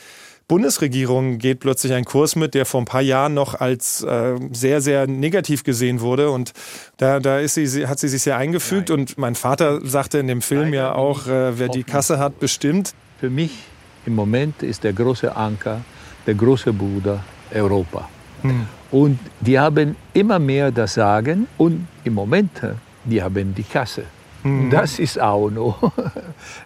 Bundesregierung 0.52 1.38
geht 1.38 1.60
plötzlich 1.60 1.94
einen 1.94 2.04
Kurs 2.04 2.36
mit, 2.36 2.52
der 2.52 2.66
vor 2.66 2.82
ein 2.82 2.84
paar 2.84 3.00
Jahren 3.00 3.32
noch 3.32 3.58
als 3.58 4.02
äh, 4.02 4.34
sehr, 4.52 4.82
sehr 4.82 5.06
negativ 5.06 5.64
gesehen 5.64 6.02
wurde. 6.02 6.30
Und 6.30 6.52
da, 6.98 7.20
da 7.20 7.38
ist 7.38 7.54
sie, 7.54 7.86
hat 7.86 7.98
sie 7.98 8.08
sich 8.08 8.20
sehr 8.20 8.36
eingefügt. 8.36 8.90
Nein. 8.90 8.98
Und 8.98 9.16
mein 9.16 9.34
Vater 9.34 9.80
sagte 9.82 10.18
in 10.18 10.26
dem 10.26 10.42
Film 10.42 10.64
Nein, 10.64 10.74
ja 10.74 10.94
auch, 10.94 11.26
äh, 11.26 11.58
wer 11.58 11.68
die 11.68 11.84
Kasse 11.84 12.18
hat, 12.18 12.38
bestimmt. 12.38 12.92
Für 13.18 13.30
mich 13.30 13.52
im 14.04 14.14
Moment 14.14 14.62
ist 14.62 14.84
der 14.84 14.92
große 14.92 15.34
Anker, 15.34 15.80
der 16.26 16.34
große 16.34 16.70
Bruder 16.70 17.24
Europa. 17.54 18.10
Hm. 18.42 18.66
Und 18.90 19.20
die 19.40 19.58
haben 19.58 19.96
immer 20.12 20.38
mehr 20.38 20.70
das 20.70 20.92
Sagen 20.92 21.46
und 21.56 21.88
im 22.04 22.12
Moment, 22.12 22.50
die 23.04 23.22
haben 23.22 23.54
die 23.54 23.62
Kasse. 23.62 24.04
Mhm. 24.42 24.70
Das 24.70 24.98
ist 24.98 25.20
auch 25.20 25.50
noch. 25.50 25.92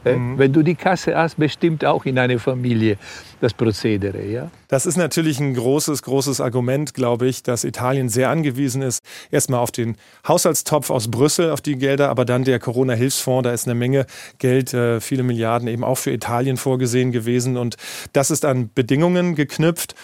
Äh, 0.05 0.15
mhm. 0.15 0.39
Wenn 0.39 0.53
du 0.53 0.63
die 0.63 0.75
Kasse 0.75 1.17
hast, 1.17 1.37
bestimmt 1.37 1.85
auch 1.85 2.05
in 2.05 2.19
einer 2.19 2.39
Familie 2.39 2.97
das 3.41 3.53
Prozedere. 3.53 4.25
Ja? 4.25 4.51
Das 4.69 4.87
ist 4.87 4.97
natürlich 4.97 5.41
ein 5.41 5.55
großes, 5.55 6.03
großes 6.03 6.41
Argument, 6.41 6.95
glaube 6.95 7.27
ich, 7.27 7.43
dass 7.43 7.65
Italien 7.65 8.09
sehr 8.09 8.31
angewiesen 8.31 8.83
ist. 8.83 9.05
Erstmal 9.31 9.61
auf 9.61 9.73
den 9.73 9.97
Haushaltstopf 10.27 10.91
aus 10.91 11.11
Brüssel, 11.11 11.51
auf 11.51 11.61
die 11.61 11.77
Gelder, 11.77 12.09
aber 12.09 12.25
dann 12.25 12.45
der 12.45 12.59
Corona-Hilfsfonds, 12.59 13.45
da 13.45 13.53
ist 13.53 13.67
eine 13.67 13.75
Menge 13.75 14.07
Geld, 14.39 14.73
äh, 14.73 15.01
viele 15.01 15.23
Milliarden 15.23 15.69
eben 15.69 15.85
auch 15.85 15.99
für 15.99 16.13
Italien 16.13 16.57
vorgesehen 16.57 17.13
gewesen. 17.13 17.57
Und 17.57 17.77
das 18.13 18.31
ist 18.31 18.45
an 18.45 18.71
Bedingungen 18.75 19.35
geknüpft 19.35 19.95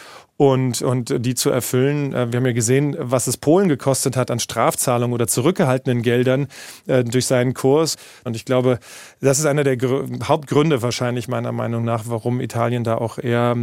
und, 0.42 0.82
und 0.82 1.24
die 1.24 1.36
zu 1.36 1.50
erfüllen. 1.50 2.12
Äh, 2.12 2.32
wir 2.32 2.38
haben 2.38 2.46
ja 2.46 2.52
gesehen, 2.52 2.96
was 2.98 3.28
es 3.28 3.36
Polen 3.36 3.68
gekostet 3.68 4.16
hat 4.16 4.28
an 4.30 4.40
Strafzahlungen 4.40 5.14
oder 5.14 5.28
zurückgehaltenen 5.28 6.02
Geldern 6.02 6.48
äh, 6.88 7.04
durch 7.04 7.26
seinen 7.26 7.54
Kurs. 7.54 7.94
Und 8.24 8.34
ich 8.34 8.44
glaube, 8.44 8.80
das 9.20 9.38
ist 9.38 9.46
einer 9.46 9.62
der 9.62 9.78
Hauptgründe 10.24 10.82
wahrscheinlich 10.82 11.28
meiner 11.28 11.52
Meinung 11.52 11.84
nach, 11.84 12.04
warum 12.06 12.40
Italien 12.40 12.82
da 12.82 12.96
auch 12.96 13.18
eher, 13.18 13.56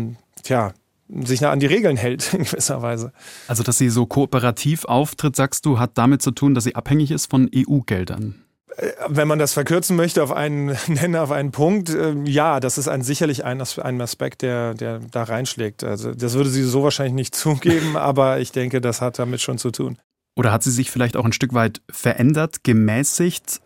tja, 0.43 0.71
sich 1.09 1.41
nah 1.41 1.51
an 1.51 1.59
die 1.59 1.65
Regeln 1.65 1.97
hält 1.97 2.33
in 2.33 2.45
gewisser 2.45 2.81
Weise. 2.81 3.11
Also, 3.49 3.63
dass 3.63 3.77
sie 3.77 3.89
so 3.89 4.05
kooperativ 4.05 4.85
auftritt, 4.85 5.35
sagst 5.35 5.65
du, 5.65 5.79
hat 5.79 5.91
damit 5.95 6.21
zu 6.21 6.31
tun, 6.31 6.53
dass 6.53 6.63
sie 6.63 6.75
abhängig 6.75 7.11
ist 7.11 7.29
von 7.29 7.49
EU-Geldern. 7.53 8.35
Äh, 8.77 8.91
wenn 9.07 9.27
man 9.27 9.39
das 9.39 9.53
verkürzen 9.53 9.95
möchte 9.95 10.23
auf 10.23 10.31
einen 10.31 10.77
Nenner, 10.87 11.23
auf 11.23 11.31
einen 11.31 11.51
Punkt, 11.51 11.89
äh, 11.89 12.13
ja, 12.25 12.59
das 12.59 12.77
ist 12.77 12.87
ein, 12.87 13.01
sicherlich 13.01 13.45
ein, 13.45 13.61
ein 13.61 14.01
Aspekt, 14.01 14.41
der, 14.41 14.73
der 14.73 14.99
da 14.99 15.23
reinschlägt. 15.23 15.83
Also 15.83 16.13
das 16.13 16.33
würde 16.33 16.49
sie 16.49 16.63
so 16.63 16.83
wahrscheinlich 16.83 17.15
nicht 17.15 17.35
zugeben, 17.35 17.97
aber 17.97 18.39
ich 18.39 18.51
denke, 18.51 18.81
das 18.81 19.01
hat 19.01 19.19
damit 19.19 19.41
schon 19.41 19.57
zu 19.57 19.71
tun. 19.71 19.97
Oder 20.35 20.51
hat 20.51 20.63
sie 20.63 20.71
sich 20.71 20.89
vielleicht 20.91 21.17
auch 21.17 21.25
ein 21.25 21.33
Stück 21.33 21.53
weit 21.53 21.81
verändert, 21.89 22.63
gemäßigt 22.63 23.59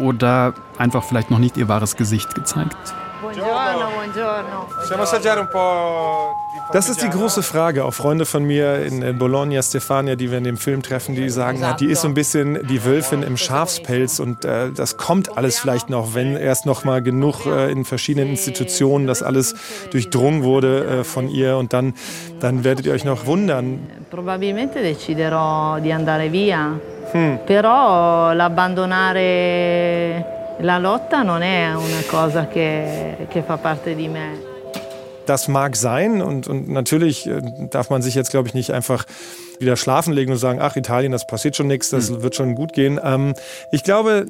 oder 0.00 0.54
einfach 0.78 1.04
vielleicht 1.04 1.30
noch 1.30 1.38
nicht 1.38 1.56
ihr 1.56 1.68
wahres 1.68 1.96
Gesicht 1.96 2.34
gezeigt? 2.34 2.76
Buongiorno, 3.20 3.90
buongiorno. 3.90 4.68
Possiamo 4.76 5.02
assaggiare 5.04 5.40
un 5.40 5.48
po' 5.48 6.34
Das 6.72 6.88
ist 6.88 7.00
die 7.02 7.08
große 7.08 7.42
Frage. 7.42 7.84
Auch 7.84 7.94
Freunde 7.94 8.26
von 8.26 8.44
mir 8.44 8.82
in 8.84 9.18
Bologna, 9.18 9.62
Stefania, 9.62 10.16
die 10.16 10.30
wir 10.30 10.38
in 10.38 10.44
dem 10.44 10.56
Film 10.56 10.82
treffen, 10.82 11.14
die 11.14 11.28
sagen, 11.30 11.62
die 11.78 11.86
ist 11.86 12.00
so 12.00 12.08
ein 12.08 12.14
bisschen 12.14 12.66
die 12.66 12.84
Wölfin 12.84 13.22
im 13.22 13.36
Schafspelz 13.36 14.18
und 14.18 14.44
äh, 14.44 14.72
das 14.72 14.96
kommt 14.96 15.36
alles 15.36 15.60
vielleicht 15.60 15.90
noch, 15.90 16.14
wenn 16.14 16.36
erst 16.36 16.66
noch 16.66 16.84
mal 16.84 17.02
genug 17.02 17.46
äh, 17.46 17.70
in 17.70 17.84
verschiedenen 17.84 18.30
Institutionen 18.30 19.06
das 19.06 19.22
alles 19.22 19.54
durchdrungen 19.90 20.42
wurde 20.42 21.00
äh, 21.00 21.04
von 21.04 21.28
ihr 21.28 21.56
und 21.56 21.72
dann, 21.72 21.94
dann 22.40 22.64
werdet 22.64 22.86
ihr 22.86 22.92
euch 22.92 23.04
noch 23.04 23.26
wundern. 23.26 23.86
Probabilmente 24.10 24.80
deciderò 24.82 25.78
di 25.78 25.92
andare 25.92 26.30
via. 26.30 26.78
Hm. 27.12 27.38
Però 27.46 28.32
l'abbandonare 28.32 30.24
la 30.58 30.78
lotta 30.78 31.22
non 31.22 31.42
è 31.42 31.72
una 31.74 32.02
cosa 32.08 32.48
che, 32.48 33.28
che 33.28 33.42
fa 33.42 33.56
parte 33.56 33.94
di 33.94 34.08
me. 34.08 34.45
Das 35.26 35.48
mag 35.48 35.76
sein 35.76 36.22
und, 36.22 36.48
und 36.48 36.68
natürlich 36.68 37.26
äh, 37.26 37.42
darf 37.70 37.90
man 37.90 38.02
sich 38.02 38.14
jetzt, 38.14 38.30
glaube 38.30 38.48
ich, 38.48 38.54
nicht 38.54 38.70
einfach 38.72 39.04
wieder 39.58 39.76
schlafen 39.76 40.12
legen 40.12 40.32
und 40.32 40.38
sagen, 40.38 40.60
ach 40.60 40.76
Italien, 40.76 41.12
das 41.12 41.26
passiert 41.26 41.56
schon 41.56 41.66
nichts, 41.66 41.90
das 41.90 42.10
mhm. 42.10 42.22
wird 42.22 42.34
schon 42.34 42.54
gut 42.54 42.72
gehen. 42.72 43.00
Ähm, 43.02 43.34
ich 43.72 43.82
glaube, 43.82 44.26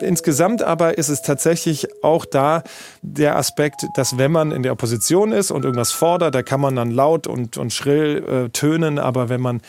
insgesamt 0.00 0.62
aber 0.62 0.98
ist 0.98 1.08
es 1.08 1.22
tatsächlich 1.22 1.88
auch 2.02 2.24
da 2.24 2.62
der 3.02 3.36
Aspekt, 3.36 3.86
dass 3.94 4.18
wenn 4.18 4.32
man 4.32 4.52
in 4.52 4.62
der 4.62 4.72
Opposition 4.72 5.32
ist 5.32 5.50
und 5.50 5.64
irgendwas 5.64 5.92
fordert, 5.92 6.34
da 6.34 6.42
kann 6.42 6.60
man 6.60 6.76
dann 6.76 6.90
laut 6.90 7.26
und, 7.26 7.56
und 7.56 7.72
schrill 7.72 8.24
äh, 8.46 8.48
tönen, 8.50 8.98
aber 8.98 9.28
wenn 9.28 9.40
man 9.40 9.60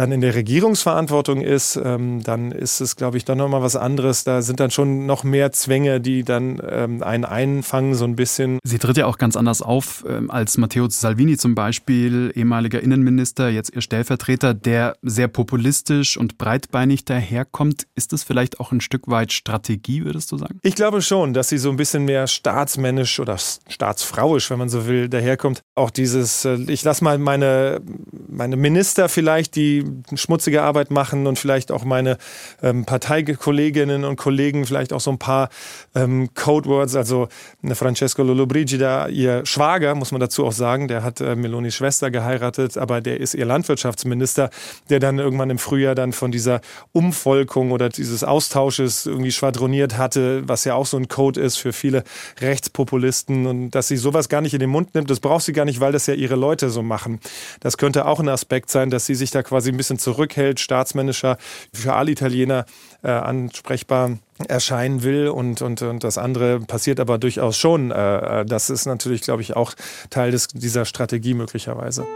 dann 0.00 0.12
in 0.12 0.22
der 0.22 0.34
Regierungsverantwortung 0.34 1.42
ist, 1.42 1.76
ähm, 1.76 2.22
dann 2.22 2.52
ist 2.52 2.80
es, 2.80 2.96
glaube 2.96 3.18
ich, 3.18 3.26
dann 3.26 3.36
nochmal 3.36 3.60
was 3.60 3.76
anderes. 3.76 4.24
Da 4.24 4.40
sind 4.40 4.58
dann 4.58 4.70
schon 4.70 5.04
noch 5.04 5.24
mehr 5.24 5.52
Zwänge, 5.52 6.00
die 6.00 6.24
dann 6.24 6.58
ähm, 6.66 7.02
einen 7.02 7.26
einfangen, 7.26 7.94
so 7.94 8.06
ein 8.06 8.16
bisschen. 8.16 8.60
Sie 8.64 8.78
tritt 8.78 8.96
ja 8.96 9.04
auch 9.04 9.18
ganz 9.18 9.36
anders 9.36 9.60
auf 9.60 10.02
ähm, 10.08 10.30
als 10.30 10.56
Matteo 10.56 10.88
Salvini 10.88 11.36
zum 11.36 11.54
Beispiel, 11.54 12.32
ehemaliger 12.34 12.82
Innenminister, 12.82 13.50
jetzt 13.50 13.74
ihr 13.74 13.82
Stellvertreter, 13.82 14.54
der 14.54 14.96
sehr 15.02 15.28
populistisch 15.28 16.16
und 16.16 16.38
breitbeinig 16.38 17.04
daherkommt. 17.04 17.86
Ist 17.94 18.14
das 18.14 18.22
vielleicht 18.22 18.58
auch 18.58 18.72
ein 18.72 18.80
Stück 18.80 19.08
weit 19.08 19.34
Strategie, 19.34 20.06
würdest 20.06 20.32
du 20.32 20.38
sagen? 20.38 20.60
Ich 20.62 20.76
glaube 20.76 21.02
schon, 21.02 21.34
dass 21.34 21.50
sie 21.50 21.58
so 21.58 21.68
ein 21.68 21.76
bisschen 21.76 22.06
mehr 22.06 22.26
staatsmännisch 22.26 23.20
oder 23.20 23.36
staatsfrauisch, 23.68 24.50
wenn 24.50 24.58
man 24.60 24.70
so 24.70 24.86
will, 24.86 25.10
daherkommt. 25.10 25.60
Auch 25.74 25.90
dieses, 25.90 26.46
äh, 26.46 26.56
ich 26.68 26.84
lasse 26.84 27.04
mal 27.04 27.18
meine, 27.18 27.82
meine 28.28 28.56
Minister 28.56 29.10
vielleicht, 29.10 29.56
die 29.56 29.89
schmutzige 30.14 30.62
Arbeit 30.62 30.90
machen 30.90 31.26
und 31.26 31.38
vielleicht 31.38 31.72
auch 31.72 31.84
meine 31.84 32.18
ähm, 32.62 32.84
Parteikolleginnen 32.84 34.04
und 34.04 34.16
Kollegen 34.16 34.66
vielleicht 34.66 34.92
auch 34.92 35.00
so 35.00 35.10
ein 35.10 35.18
paar 35.18 35.48
ähm, 35.94 36.30
Codewords, 36.34 36.96
also 36.96 37.28
Francesco 37.72 38.22
Lollobrigida, 38.22 39.08
ihr 39.08 39.44
Schwager, 39.46 39.94
muss 39.94 40.12
man 40.12 40.20
dazu 40.20 40.46
auch 40.46 40.52
sagen, 40.52 40.88
der 40.88 41.02
hat 41.02 41.20
äh, 41.20 41.36
Melonis 41.36 41.74
Schwester 41.74 42.10
geheiratet, 42.10 42.76
aber 42.76 43.00
der 43.00 43.20
ist 43.20 43.34
ihr 43.34 43.46
Landwirtschaftsminister, 43.46 44.50
der 44.88 45.00
dann 45.00 45.18
irgendwann 45.18 45.50
im 45.50 45.58
Frühjahr 45.58 45.94
dann 45.94 46.12
von 46.12 46.32
dieser 46.32 46.60
Umvolkung 46.92 47.70
oder 47.72 47.88
dieses 47.88 48.24
Austausches 48.24 49.06
irgendwie 49.06 49.32
schwadroniert 49.32 49.98
hatte, 49.98 50.48
was 50.48 50.64
ja 50.64 50.74
auch 50.74 50.86
so 50.86 50.96
ein 50.96 51.08
Code 51.08 51.40
ist 51.40 51.56
für 51.56 51.72
viele 51.72 52.04
Rechtspopulisten 52.40 53.46
und 53.46 53.70
dass 53.70 53.88
sie 53.88 53.96
sowas 53.96 54.28
gar 54.28 54.40
nicht 54.40 54.54
in 54.54 54.60
den 54.60 54.70
Mund 54.70 54.94
nimmt, 54.94 55.10
das 55.10 55.20
braucht 55.20 55.44
sie 55.44 55.52
gar 55.52 55.64
nicht, 55.64 55.80
weil 55.80 55.92
das 55.92 56.06
ja 56.06 56.14
ihre 56.14 56.36
Leute 56.36 56.70
so 56.70 56.82
machen. 56.82 57.20
Das 57.60 57.76
könnte 57.76 58.06
auch 58.06 58.20
ein 58.20 58.28
Aspekt 58.28 58.70
sein, 58.70 58.90
dass 58.90 59.06
sie 59.06 59.14
sich 59.14 59.30
da 59.30 59.42
quasi 59.42 59.69
ein 59.72 59.76
bisschen 59.76 59.98
zurückhält, 59.98 60.60
staatsmännischer, 60.60 61.38
für 61.72 61.94
alle 61.94 62.12
Italiener 62.12 62.66
äh, 63.02 63.10
ansprechbar 63.10 64.18
erscheinen 64.48 65.02
will 65.02 65.28
und, 65.28 65.62
und, 65.62 65.82
und 65.82 66.04
das 66.04 66.18
andere 66.18 66.60
passiert 66.60 67.00
aber 67.00 67.18
durchaus 67.18 67.56
schon. 67.56 67.90
Äh, 67.90 68.40
äh 68.40 68.44
das 68.44 68.70
ist 68.70 68.86
natürlich, 68.86 69.22
glaube 69.22 69.42
ich, 69.42 69.56
auch 69.56 69.74
Teil 70.10 70.30
des, 70.30 70.48
dieser 70.48 70.84
Strategie 70.84 71.34
möglicherweise. 71.34 72.06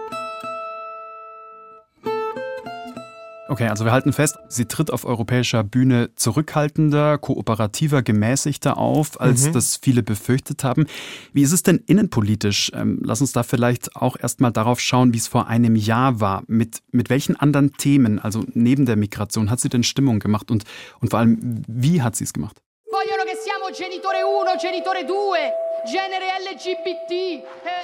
Okay, 3.46 3.68
also 3.68 3.84
wir 3.84 3.92
halten 3.92 4.14
fest, 4.14 4.38
sie 4.48 4.64
tritt 4.64 4.90
auf 4.90 5.04
europäischer 5.04 5.62
Bühne 5.64 6.08
zurückhaltender, 6.16 7.18
kooperativer, 7.18 8.02
gemäßigter 8.02 8.78
auf, 8.78 9.20
als 9.20 9.48
mhm. 9.48 9.52
das 9.52 9.76
viele 9.76 10.02
befürchtet 10.02 10.64
haben. 10.64 10.86
Wie 11.34 11.42
ist 11.42 11.52
es 11.52 11.62
denn 11.62 11.82
innenpolitisch? 11.86 12.72
Ähm, 12.74 13.00
lass 13.04 13.20
uns 13.20 13.32
da 13.32 13.42
vielleicht 13.42 13.96
auch 13.96 14.16
erstmal 14.18 14.50
darauf 14.50 14.80
schauen, 14.80 15.12
wie 15.12 15.18
es 15.18 15.28
vor 15.28 15.46
einem 15.46 15.76
Jahr 15.76 16.20
war. 16.20 16.42
Mit, 16.46 16.78
mit 16.90 17.10
welchen 17.10 17.36
anderen 17.36 17.74
Themen, 17.74 18.18
also 18.18 18.44
neben 18.54 18.86
der 18.86 18.96
Migration, 18.96 19.50
hat 19.50 19.60
sie 19.60 19.68
denn 19.68 19.82
Stimmung 19.82 20.20
gemacht 20.20 20.50
und, 20.50 20.64
und 21.00 21.10
vor 21.10 21.18
allem, 21.18 21.62
wie 21.68 22.00
hat 22.00 22.16
sie 22.16 22.24
es 22.24 22.32
gemacht? 22.32 22.56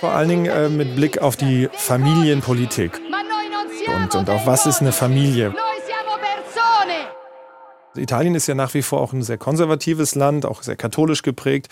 Vor 0.01 0.13
allen 0.13 0.29
Dingen 0.31 0.47
äh, 0.47 0.71
mit 0.71 0.97
Blick 0.97 1.19
auf 1.19 1.37
die 1.37 1.69
Familienpolitik. 1.73 2.93
Und, 3.95 4.15
und 4.15 4.31
auch 4.31 4.47
was 4.47 4.67
ist 4.67 4.81
eine 4.81 4.93
Familie? 4.93 5.55
Italien 7.97 8.35
ist 8.35 8.47
ja 8.47 8.55
nach 8.55 8.75
wie 8.75 8.83
vor 8.83 9.01
auch 9.01 9.13
ein 9.13 9.23
sehr 9.23 9.39
konservatives 9.39 10.15
Land, 10.15 10.47
auch 10.47 10.63
sehr 10.63 10.77
katholisch 10.77 11.23
geprägt. 11.23 11.69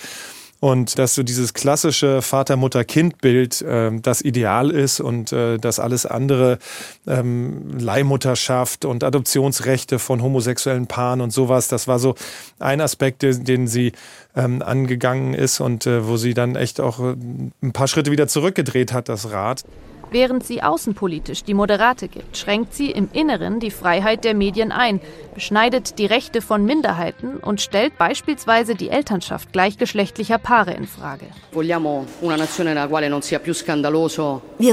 Und 0.60 0.98
dass 0.98 1.14
so 1.14 1.22
dieses 1.22 1.54
klassische 1.54 2.20
Vater-Mutter-Kind-Bild 2.20 3.62
äh, 3.62 3.92
das 4.02 4.22
Ideal 4.22 4.72
ist 4.72 4.98
und 4.98 5.32
äh, 5.32 5.56
dass 5.56 5.78
alles 5.78 6.04
andere 6.04 6.58
ähm, 7.06 7.78
Leihmutterschaft 7.78 8.84
und 8.84 9.04
Adoptionsrechte 9.04 10.00
von 10.00 10.20
homosexuellen 10.20 10.88
Paaren 10.88 11.20
und 11.20 11.32
sowas, 11.32 11.68
das 11.68 11.86
war 11.86 12.00
so 12.00 12.16
ein 12.58 12.80
Aspekt, 12.80 13.22
den, 13.22 13.44
den 13.44 13.68
sie 13.68 13.92
ähm, 14.34 14.60
angegangen 14.60 15.32
ist 15.32 15.60
und 15.60 15.86
äh, 15.86 16.08
wo 16.08 16.16
sie 16.16 16.34
dann 16.34 16.56
echt 16.56 16.80
auch 16.80 16.98
äh, 16.98 17.14
ein 17.62 17.72
paar 17.72 17.86
Schritte 17.86 18.10
wieder 18.10 18.26
zurückgedreht 18.26 18.92
hat, 18.92 19.08
das 19.08 19.30
Rad. 19.30 19.64
Während 20.10 20.44
sie 20.44 20.62
außenpolitisch 20.62 21.44
die 21.44 21.54
Moderate 21.54 22.08
gibt, 22.08 22.36
schränkt 22.36 22.74
sie 22.74 22.90
im 22.90 23.08
Inneren 23.12 23.60
die 23.60 23.70
Freiheit 23.70 24.24
der 24.24 24.34
Medien 24.34 24.72
ein, 24.72 25.00
beschneidet 25.34 25.98
die 25.98 26.06
Rechte 26.06 26.40
von 26.40 26.64
Minderheiten 26.64 27.36
und 27.36 27.60
stellt 27.60 27.98
beispielsweise 27.98 28.74
die 28.74 28.88
Elternschaft 28.88 29.52
gleichgeschlechtlicher 29.52 30.38
Paare 30.38 30.72
in 30.72 30.86
Frage. 30.86 31.26
Wir 31.52 31.82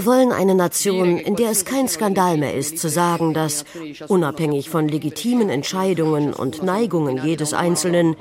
wollen 0.06 0.32
eine 0.32 0.56
Nation, 0.56 1.18
in 1.18 1.36
der 1.36 1.52
es 1.52 1.66
kein 1.66 1.88
Skandal 1.88 2.38
mehr 2.38 2.54
ist, 2.54 2.78
zu 2.78 2.90
sagen, 2.90 3.34
dass, 3.34 3.66
unabhängig 4.08 4.70
von 4.70 4.88
legitimen 4.88 5.50
Entscheidungen 5.50 6.34
und 6.34 6.64
Neigungen 6.64 7.26
jedes 7.26 7.54
Einzelnen, 7.54 8.16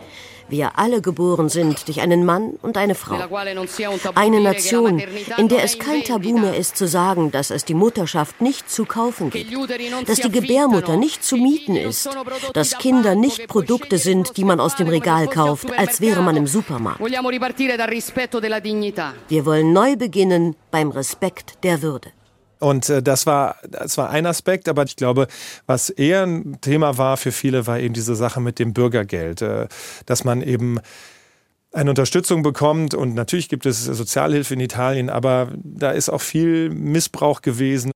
wir 0.55 0.79
alle 0.79 1.03
geboren 1.03 1.49
sind 1.49 1.89
durch 1.89 2.01
einen 2.01 2.25
Mann 2.25 2.55
und 2.63 2.77
eine 2.77 2.95
Frau. 2.95 3.19
Eine 4.15 4.41
Nation, 4.41 5.03
in 5.37 5.49
der 5.49 5.65
es 5.65 5.79
kein 5.81 6.05
Tabu 6.05 6.39
mehr 6.39 6.57
ist 6.57 6.77
zu 6.77 6.87
sagen, 6.87 7.33
dass 7.33 7.51
es 7.51 7.65
die 7.65 7.75
Mutterschaft 7.75 8.41
nicht 8.41 8.71
zu 8.71 8.85
kaufen 8.85 9.31
gibt, 9.31 9.53
dass 10.09 10.21
die 10.21 10.31
Gebärmutter 10.31 10.97
nicht 10.97 11.25
zu 11.25 11.37
mieten 11.37 11.75
ist, 11.75 12.09
dass 12.53 12.79
Kinder 12.79 13.17
nicht 13.17 13.49
Produkte 13.49 13.99
sind, 13.99 14.37
die 14.37 14.45
man 14.45 14.61
aus 14.61 14.77
dem 14.77 14.87
Regal 14.89 15.27
kauft, 15.27 15.77
als 15.77 16.01
wäre 16.01 16.23
man 16.23 16.37
im 16.37 16.47
Supermarkt. 16.47 17.01
Wir 19.29 19.47
wollen 19.47 19.73
neu 19.73 19.97
beginnen 19.97 20.55
beim 20.71 20.91
Respekt 20.91 21.65
der 21.65 21.83
Würde. 21.83 22.14
Und 22.65 22.89
äh, 22.89 23.03
das, 23.03 23.27
war, 23.27 23.57
das 23.69 23.99
war 23.99 24.09
ein 24.09 24.25
Aspekt, 24.25 24.71
aber 24.71 24.85
ich 24.85 24.97
glaube, 24.97 25.27
was 25.67 25.91
eher 25.91 26.23
ein 26.23 26.63
Thema 26.63 26.97
war 26.97 27.19
für 27.19 27.31
viele, 27.31 27.67
war 27.67 27.79
eben 27.79 27.93
diese 27.93 28.15
Sache 28.15 28.41
mit 28.41 28.59
dem 28.59 28.73
Bürgergeld, 28.73 29.43
äh, 29.43 29.69
dass 30.07 30.25
man 30.25 30.41
eben 30.41 30.81
eine 31.73 31.91
Unterstützung 31.91 32.43
bekommt. 32.43 32.95
Und 32.95 33.15
natürlich 33.15 33.51
gibt 33.51 33.67
es 33.67 33.85
Sozialhilfe 33.85 34.55
in 34.55 34.61
Italien, 34.61 35.11
aber 35.11 35.49
da 35.63 35.91
ist 35.91 36.09
auch 36.09 36.23
viel 36.23 36.71
Missbrauch 36.71 37.43
gewesen. 37.43 37.93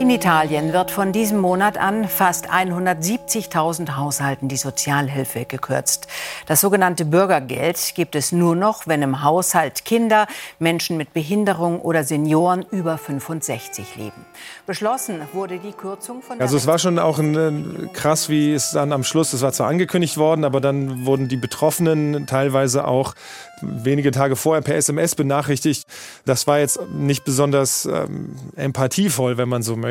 In 0.00 0.10
Italien 0.10 0.72
wird 0.72 0.92
von 0.92 1.10
diesem 1.10 1.38
Monat 1.38 1.76
an 1.76 2.06
fast 2.06 2.48
170.000 2.48 3.96
Haushalten 3.96 4.46
die 4.46 4.56
Sozialhilfe 4.56 5.44
gekürzt. 5.44 6.06
Das 6.46 6.60
sogenannte 6.60 7.04
Bürgergeld 7.04 7.94
gibt 7.96 8.14
es 8.14 8.30
nur 8.30 8.54
noch, 8.54 8.86
wenn 8.86 9.02
im 9.02 9.24
Haushalt 9.24 9.84
Kinder, 9.84 10.28
Menschen 10.60 10.98
mit 10.98 11.14
Behinderung 11.14 11.80
oder 11.80 12.04
Senioren 12.04 12.64
über 12.70 12.96
65 12.96 13.96
leben. 13.96 14.24
Beschlossen 14.66 15.20
wurde 15.32 15.58
die 15.58 15.72
Kürzung 15.72 16.22
von. 16.22 16.40
Also 16.40 16.56
es 16.56 16.68
war 16.68 16.78
schon 16.78 17.00
auch 17.00 17.18
ein, 17.18 17.34
äh, 17.34 17.88
krass, 17.92 18.28
wie 18.28 18.54
es 18.54 18.70
dann 18.70 18.92
am 18.92 19.02
Schluss, 19.02 19.32
es 19.32 19.42
war 19.42 19.52
zwar 19.52 19.66
angekündigt 19.66 20.16
worden, 20.16 20.44
aber 20.44 20.60
dann 20.60 21.06
wurden 21.06 21.26
die 21.26 21.36
Betroffenen 21.36 22.28
teilweise 22.28 22.86
auch 22.86 23.14
wenige 23.60 24.12
Tage 24.12 24.36
vorher 24.36 24.62
per 24.62 24.76
SMS 24.76 25.16
benachrichtigt. 25.16 25.82
Das 26.24 26.46
war 26.46 26.60
jetzt 26.60 26.78
nicht 26.92 27.24
besonders 27.24 27.84
ähm, 27.86 28.36
empathievoll, 28.54 29.36
wenn 29.38 29.48
man 29.48 29.64
so 29.64 29.74
möchte. 29.74 29.87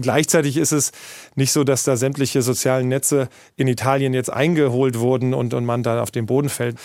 Gleichzeitig 0.00 0.56
ist 0.56 0.72
es 0.72 0.92
nicht 1.34 1.52
so, 1.52 1.64
dass 1.64 1.84
da 1.84 1.96
sämtliche 1.96 2.42
sozialen 2.42 2.88
Netze 2.88 3.28
in 3.56 3.68
Italien 3.68 4.14
jetzt 4.14 4.32
eingeholt 4.32 4.98
wurden 4.98 5.34
und, 5.34 5.54
und 5.54 5.64
man 5.64 5.82
da 5.82 6.02
auf 6.02 6.10
den 6.10 6.26
Boden 6.26 6.48
fällt. 6.48 6.76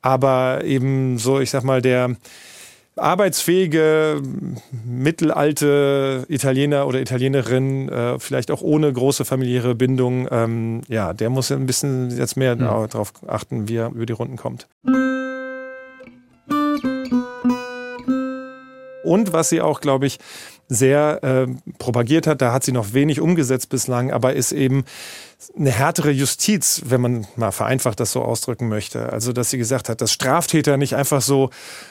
Aber 0.00 0.64
eben 0.64 1.18
so, 1.18 1.40
ich 1.40 1.50
sag 1.50 1.64
mal, 1.64 1.80
der 1.80 2.16
arbeitsfähige, 2.96 4.20
mittelalte 4.84 6.26
Italiener 6.28 6.86
oder 6.86 7.00
Italienerin, 7.00 7.88
äh, 7.88 8.18
vielleicht 8.18 8.50
auch 8.50 8.60
ohne 8.60 8.92
große 8.92 9.24
familiäre 9.24 9.74
Bindung, 9.74 10.28
ähm, 10.30 10.82
ja, 10.88 11.12
der 11.12 11.30
muss 11.30 11.50
ein 11.50 11.66
bisschen 11.66 12.16
jetzt 12.16 12.36
mehr 12.36 12.54
mhm. 12.56 12.60
darauf 12.60 13.12
achten, 13.26 13.68
wie 13.68 13.76
er 13.76 13.88
über 13.88 14.06
die 14.06 14.12
Runden 14.12 14.36
kommt. 14.36 14.66
Und 19.04 19.32
was 19.32 19.48
sie 19.48 19.60
auch, 19.60 19.80
glaube 19.80 20.06
ich, 20.06 20.18
sehr 20.68 21.22
äh, 21.22 21.46
propagiert 21.78 22.26
hat, 22.26 22.40
da 22.40 22.52
hat 22.52 22.64
sie 22.64 22.72
noch 22.72 22.94
wenig 22.94 23.20
umgesetzt 23.20 23.68
bislang, 23.68 24.10
aber 24.10 24.32
ist 24.32 24.52
eben 24.52 24.84
eine 25.56 25.70
härtere 25.70 26.10
Justiz, 26.10 26.82
wenn 26.86 27.00
man 27.00 27.26
mal 27.36 27.50
vereinfacht 27.50 28.00
das 28.00 28.12
so 28.12 28.22
ausdrücken 28.22 28.68
möchte. 28.68 29.12
Also, 29.12 29.32
dass 29.32 29.50
sie 29.50 29.58
gesagt 29.58 29.88
hat, 29.88 30.00
dass 30.00 30.12
Straftäter 30.12 30.76
nicht 30.76 30.94
einfach 30.96 31.20
so 31.20 31.50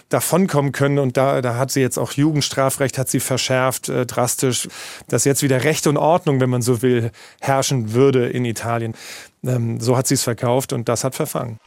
davonkommen 0.10 0.72
können 0.72 1.00
und 1.00 1.18
da, 1.18 1.41
da 1.41 1.58
hat 1.58 1.72
sie 1.72 1.82
jetzt 1.82 2.00
auch 2.00 2.13
Jugendstrafrecht, 2.13 2.98
hat 2.98 3.10
sie 3.10 3.20
verschärft, 3.20 3.89
äh, 3.89 4.06
drastisch, 4.06 4.68
dass 5.08 5.25
jetzt 5.25 5.44
wieder 5.44 5.63
Recht 5.63 5.86
und 5.86 5.98
Ordnung, 5.98 6.39
wenn 6.39 6.50
man 6.50 6.62
so 6.62 6.82
will, 6.82 7.12
herrschen 7.39 7.94
würde 7.94 8.30
in 8.30 8.46
Italien. 8.46 8.96
Ähm, 9.44 9.80
so 9.80 9.98
hat 9.98 10.08
sie 10.08 10.15
es 10.15 10.24
verkauft 10.24 10.74
und 10.74 10.89
das 10.89 11.03
hat 11.03 11.15
verfangen. 11.15 11.60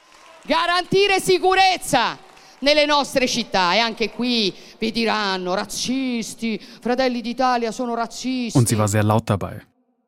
Garantire 0.49 1.21
sicurezza 1.21 2.19
nelle 2.65 2.87
nostre 2.87 3.29
città 3.29 3.75
e 3.75 3.79
anche 3.79 4.11
qui 4.11 4.53
vi 4.79 4.91
diranno 4.91 5.55
razzisti, 5.55 6.61
Fratelli 6.81 7.21
d'Italia 7.21 7.71
sono 7.71 7.95
razzisti. 7.95 8.59
Und 8.59 8.67
sie 8.67 8.77
war 8.77 8.89
sehr 8.89 9.05
laut 9.05 9.29
dabei. 9.29 9.63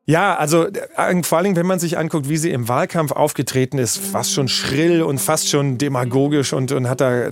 Ja, 0.09 0.37
also 0.37 0.67
äh, 0.67 1.23
vor 1.23 1.37
allem, 1.37 1.57
wenn 1.57 1.65
man 1.65 1.79
sich 1.79 1.97
anguckt, 1.97 2.29
wie 2.29 2.37
sie 2.37 2.51
im 2.51 2.69
Wahlkampf 2.69 3.11
aufgetreten 3.11 3.77
ist, 3.77 3.97
fast 3.97 4.31
schon 4.31 4.47
schrill 4.47 5.01
und 5.01 5.19
fast 5.19 5.49
schon 5.49 5.77
demagogisch 5.77 6.53
und, 6.53 6.71
und 6.71 6.87
hat 6.87 7.01
da 7.01 7.25
äh, 7.25 7.31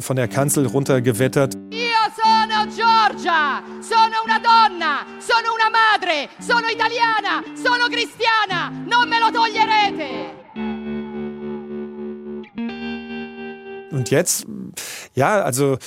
von 0.00 0.16
der 0.16 0.26
Kanzel 0.26 0.66
runtergewettert. 0.66 1.54
Io 1.72 2.02
sono 2.16 2.66
Giorgia, 2.74 3.62
sono 3.82 4.16
una 4.24 4.38
donna, 4.38 5.04
sono 5.18 5.52
una 5.54 5.68
madre, 5.68 6.30
sono 6.38 6.66
italiana, 6.68 7.44
sono 7.54 7.86
cristiana, 7.90 8.72
non 8.86 9.06
me 9.10 9.18
lo 9.18 9.30
toglierete. 9.30 10.45
Und 13.96 14.10
jetzt, 14.10 14.46
ja, 15.14 15.40
also 15.40 15.78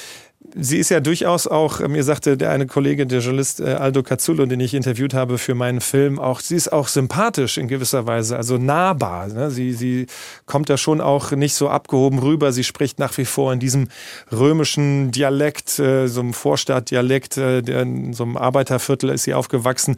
sie 0.56 0.78
ist 0.78 0.90
ja 0.90 1.00
durchaus 1.00 1.48
auch, 1.48 1.80
mir 1.88 2.04
sagte 2.04 2.38
der 2.38 2.52
eine 2.52 2.66
Kollege, 2.66 3.06
der 3.06 3.20
Journalist 3.20 3.60
äh, 3.60 3.74
Aldo 3.74 4.04
Cazzullo, 4.04 4.46
den 4.46 4.60
ich 4.60 4.74
interviewt 4.74 5.14
habe 5.14 5.38
für 5.38 5.56
meinen 5.56 5.82
Film, 5.82 6.20
auch 6.20 6.40
sie 6.40 6.56
ist 6.56 6.72
auch 6.72 6.88
sympathisch 6.88 7.58
in 7.58 7.68
gewisser 7.68 8.08
Weise, 8.08 8.38
also 8.38 8.58
nahbar. 8.58 9.28
Ne? 9.28 9.52
Sie, 9.52 9.74
sie 9.74 10.08
kommt 10.46 10.70
da 10.70 10.78
schon 10.78 11.02
auch 11.02 11.32
nicht 11.32 11.56
so 11.56 11.70
abgehoben 11.70 12.20
rüber. 12.20 12.52
Sie 12.52 12.64
spricht 12.64 13.00
nach 13.00 13.18
wie 13.18 13.26
vor 13.26 13.54
in 13.54 13.60
diesem 13.60 13.90
römischen 14.32 15.12
Dialekt, 15.12 15.80
äh, 15.80 16.08
so 16.08 16.22
einem 16.22 16.34
Vorstadtdialekt, 16.34 17.38
äh, 17.38 17.60
in 17.60 18.14
so 18.14 18.24
einem 18.24 18.38
Arbeiterviertel 18.38 19.10
ist 19.10 19.24
sie 19.24 19.34
aufgewachsen 19.34 19.98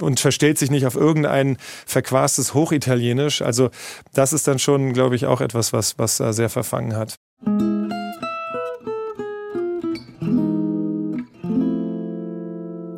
und 0.00 0.20
verstellt 0.20 0.58
sich 0.58 0.70
nicht 0.70 0.86
auf 0.86 0.96
irgendein 0.96 1.56
verquastes 1.86 2.52
Hochitalienisch. 2.52 3.40
Also 3.42 3.70
das 4.12 4.32
ist 4.32 4.46
dann 4.46 4.58
schon, 4.58 4.92
glaube 4.92 5.16
ich, 5.16 5.26
auch 5.26 5.40
etwas, 5.40 5.72
was, 5.72 5.98
was 5.98 6.16
sehr 6.16 6.50
verfangen 6.50 6.94
hat. 6.94 7.21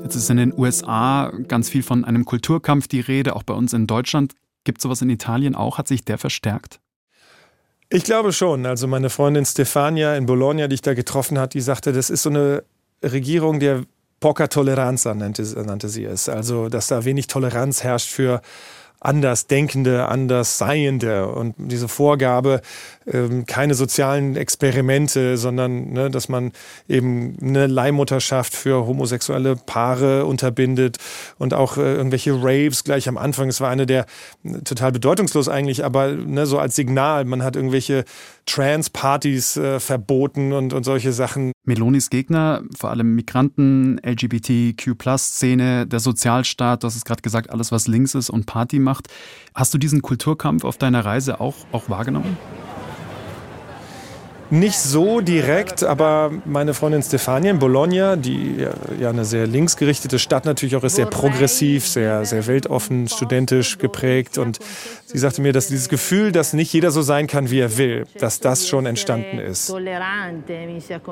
Jetzt 0.03 0.17
ist 0.17 0.31
in 0.31 0.37
den 0.37 0.53
USA 0.57 1.33
ganz 1.49 1.69
viel 1.69 1.83
von 1.83 2.05
einem 2.05 2.25
Kulturkampf 2.25 2.87
die 2.89 3.01
Rede, 3.01 3.35
auch 3.35 3.43
bei 3.43 3.55
uns 3.55 3.73
in 3.73 3.87
Deutschland. 3.87 4.35
Gibt 4.65 4.79
es 4.79 4.83
sowas 4.83 5.03
in 5.03 5.11
Italien 5.11 5.55
auch? 5.55 5.79
Hat 5.79 5.89
sich 5.89 6.05
der 6.05 6.19
verstärkt? 6.19 6.81
Ich 7.89 8.05
glaube 8.05 8.33
schon. 8.33 8.67
Also 8.67 8.87
meine 8.87 9.11
Freundin 9.11 9.45
Stefania 9.45 10.17
in 10.17 10.27
Bologna, 10.27 10.69
die 10.69 10.75
ich 10.75 10.83
da 10.83 10.95
getroffen 10.95 11.39
habe, 11.39 11.49
die 11.49 11.61
sagte, 11.61 11.93
das 11.93 12.11
ist 12.11 12.23
so 12.23 12.31
eine 12.31 12.65
Regierung 13.03 13.61
der 13.61 13.85
Poca 14.21 14.47
Toleranza, 14.47 15.15
nannte, 15.15 15.43
nannte 15.65 15.89
sie 15.89 16.05
es. 16.05 16.29
Also, 16.29 16.69
dass 16.69 16.87
da 16.87 17.05
wenig 17.05 17.27
Toleranz 17.27 17.85
herrscht 17.85 18.11
für 18.11 18.41
Andersdenkende, 19.05 20.09
Andersseiende 20.09 21.29
und 21.29 21.55
diese 21.59 21.89
Vorgabe, 21.89 22.61
ähm, 23.07 23.47
keine 23.47 23.75
sozialen 23.75 24.37
Experimente, 24.37 25.37
sondern 25.37 25.93
ne, 25.93 26.11
dass 26.11 26.29
man 26.29 26.53
eben 26.89 27.37
eine 27.43 27.67
Leihmutterschaft 27.67 28.55
für 28.55 28.87
homosexuelle 28.87 29.57
Paare 29.57 30.25
unterbindet 30.25 30.99
und 31.39 31.55
auch 31.55 31.77
äh, 31.77 31.95
irgendwelche 31.95 32.33
Raves 32.33 32.85
gleich 32.85 33.09
am 33.09 33.19
Anfang. 33.19 33.49
Es 33.49 33.61
war 33.61 33.71
eine 33.71 33.87
der 33.87 34.07
total 34.65 34.93
bedeutungslos 34.93 35.49
eigentlich, 35.49 35.85
aber 35.85 36.09
ne, 36.13 36.47
so 36.47 36.59
als 36.59 36.75
Signal. 36.75 37.25
Man 37.25 37.43
hat 37.43 37.57
irgendwelche 37.57 38.05
Trans-Partys 38.47 39.57
äh, 39.57 39.81
verboten 39.81 40.53
und, 40.53 40.73
und 40.73 40.85
solche 40.85 41.13
Sachen. 41.13 41.54
Melonis 41.65 42.11
Gegner, 42.11 42.63
vor 42.77 42.91
allem 42.91 43.15
Migranten, 43.15 43.99
LGBTQ-Szene, 44.05 45.87
der 45.87 46.01
Sozialstaat, 46.01 46.83
du 46.83 46.87
hast 46.87 46.97
es 46.97 47.05
gerade 47.05 47.23
gesagt, 47.23 47.51
alles 47.51 47.73
was 47.73 47.89
links 47.89 48.15
ist 48.15 48.31
und 48.31 48.47
Party 48.47 48.79
macht. 48.79 49.09
Hast 49.55 49.73
du 49.73 49.79
diesen 49.79 50.03
Kulturkampf 50.03 50.65
auf 50.65 50.77
deiner 50.77 51.05
Reise 51.05 51.41
auch, 51.41 51.55
auch 51.73 51.89
wahrgenommen? 51.89 52.37
Nicht 54.55 54.79
so 54.79 55.21
direkt, 55.21 55.83
aber 55.83 56.31
meine 56.45 56.75
Freundin 56.75 57.03
Stefania 57.03 57.51
in 57.51 57.59
Bologna, 57.59 58.15
die 58.15 58.65
ja 59.01 59.11
eine 59.11 59.25
sehr 59.25 59.49
linksgerichtete 59.49 60.21
Stadt 60.21 60.45
natürlich 60.45 60.77
auch 60.77 60.85
ist, 60.85 60.95
sehr 60.95 61.07
progressiv, 61.07 61.89
sehr, 61.89 62.25
sehr 62.25 62.47
weltoffen, 62.47 63.09
studentisch 63.09 63.79
geprägt. 63.79 64.39
Und 64.39 64.61
sie 65.07 65.19
sagte 65.19 65.43
mir, 65.43 65.53
dass 65.53 65.67
dieses 65.67 65.89
Gefühl, 65.89 66.31
dass 66.31 66.53
nicht 66.53 66.73
jeder 66.73 66.93
so 66.93 67.03
sein 67.03 67.27
kann, 67.27 67.51
wie 67.51 67.59
er 67.59 67.77
will, 67.79 68.07
dass 68.21 68.39
das 68.39 68.69
schon 68.69 68.87
entstanden 68.87 69.41
ist. 69.41 69.75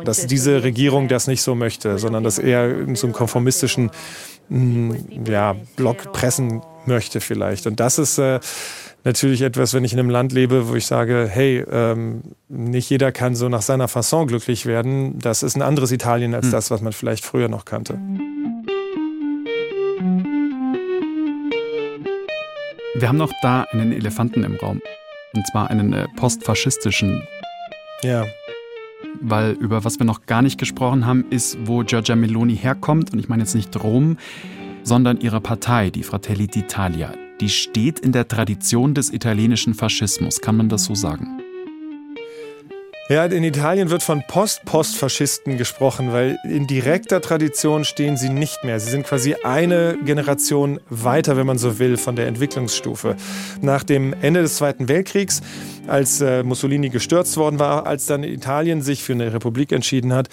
Dass 0.04 0.26
diese 0.28 0.62
Regierung 0.62 1.08
das 1.08 1.26
nicht 1.26 1.42
so 1.42 1.56
möchte, 1.56 1.98
sondern 1.98 2.22
dass 2.22 2.38
eher 2.38 2.70
in 2.70 2.94
so 2.94 3.08
einem 3.08 3.14
konformistischen 3.14 3.90
mm, 4.50 4.92
ja, 5.26 5.56
Blockpressen 5.74 6.62
möchte 6.86 7.20
vielleicht. 7.20 7.66
Und 7.66 7.80
das 7.80 7.98
ist 7.98 8.18
äh, 8.18 8.40
natürlich 9.04 9.42
etwas, 9.42 9.74
wenn 9.74 9.84
ich 9.84 9.92
in 9.92 9.98
einem 9.98 10.10
Land 10.10 10.32
lebe, 10.32 10.68
wo 10.68 10.74
ich 10.74 10.86
sage, 10.86 11.28
hey, 11.30 11.64
ähm, 11.70 12.22
nicht 12.48 12.90
jeder 12.90 13.12
kann 13.12 13.34
so 13.34 13.48
nach 13.48 13.62
seiner 13.62 13.88
Fasson 13.88 14.26
glücklich 14.26 14.66
werden. 14.66 15.18
Das 15.18 15.42
ist 15.42 15.56
ein 15.56 15.62
anderes 15.62 15.92
Italien 15.92 16.34
als 16.34 16.46
hm. 16.46 16.52
das, 16.52 16.70
was 16.70 16.80
man 16.80 16.92
vielleicht 16.92 17.24
früher 17.24 17.48
noch 17.48 17.64
kannte. 17.64 17.98
Wir 22.94 23.08
haben 23.08 23.18
noch 23.18 23.32
da 23.42 23.62
einen 23.72 23.92
Elefanten 23.92 24.44
im 24.44 24.56
Raum. 24.56 24.80
Und 25.34 25.46
zwar 25.46 25.70
einen 25.70 25.92
äh, 25.92 26.06
postfaschistischen. 26.16 27.26
Ja. 28.02 28.26
Weil 29.20 29.52
über 29.52 29.84
was 29.84 29.98
wir 29.98 30.04
noch 30.04 30.26
gar 30.26 30.42
nicht 30.42 30.58
gesprochen 30.58 31.06
haben, 31.06 31.24
ist, 31.30 31.56
wo 31.64 31.82
Giorgia 31.84 32.16
Meloni 32.16 32.56
herkommt. 32.56 33.12
Und 33.12 33.18
ich 33.18 33.28
meine 33.28 33.42
jetzt 33.42 33.54
nicht 33.54 33.82
Rom, 33.82 34.18
sondern 34.82 35.20
ihre 35.20 35.40
Partei, 35.40 35.90
die 35.90 36.02
Fratelli 36.02 36.44
d'Italia. 36.44 37.14
Die 37.40 37.48
steht 37.48 37.98
in 37.98 38.12
der 38.12 38.28
Tradition 38.28 38.94
des 38.94 39.12
italienischen 39.12 39.74
Faschismus. 39.74 40.40
Kann 40.40 40.56
man 40.56 40.68
das 40.68 40.84
so 40.84 40.94
sagen? 40.94 41.42
Ja, 43.08 43.26
in 43.26 43.44
Italien 43.44 43.90
wird 43.90 44.02
von 44.02 44.22
Post-Postfaschisten 44.26 45.58
gesprochen, 45.58 46.12
weil 46.12 46.38
in 46.44 46.66
direkter 46.66 47.20
Tradition 47.20 47.84
stehen 47.84 48.16
sie 48.16 48.30
nicht 48.30 48.64
mehr. 48.64 48.80
Sie 48.80 48.90
sind 48.90 49.04
quasi 49.04 49.34
eine 49.42 49.98
Generation 50.04 50.80
weiter, 50.88 51.36
wenn 51.36 51.46
man 51.46 51.58
so 51.58 51.78
will, 51.78 51.96
von 51.96 52.16
der 52.16 52.26
Entwicklungsstufe. 52.26 53.16
Nach 53.60 53.82
dem 53.82 54.14
Ende 54.22 54.40
des 54.40 54.56
Zweiten 54.56 54.88
Weltkriegs, 54.88 55.42
als 55.88 56.20
äh, 56.20 56.42
Mussolini 56.42 56.88
gestürzt 56.88 57.36
worden 57.36 57.58
war, 57.58 57.86
als 57.86 58.06
dann 58.06 58.22
Italien 58.24 58.80
sich 58.80 59.02
für 59.02 59.12
eine 59.12 59.32
Republik 59.34 59.72
entschieden 59.72 60.14
hat, 60.14 60.28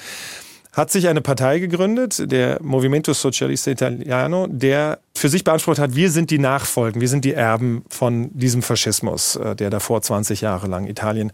hat 0.79 0.91
sich 0.91 1.09
eine 1.09 1.19
Partei 1.19 1.59
gegründet, 1.59 2.31
der 2.31 2.57
Movimento 2.63 3.11
Socialista 3.11 3.69
Italiano, 3.69 4.47
der 4.47 4.99
für 5.13 5.27
sich 5.27 5.43
beansprucht 5.43 5.77
hat, 5.77 5.93
wir 5.93 6.09
sind 6.09 6.31
die 6.31 6.39
Nachfolgen, 6.39 7.01
wir 7.01 7.09
sind 7.09 7.25
die 7.25 7.33
Erben 7.33 7.83
von 7.89 8.29
diesem 8.31 8.61
Faschismus, 8.61 9.35
äh, 9.35 9.57
der 9.57 9.69
davor 9.69 10.01
20 10.01 10.39
Jahre 10.39 10.67
lang 10.67 10.87
Italien 10.87 11.33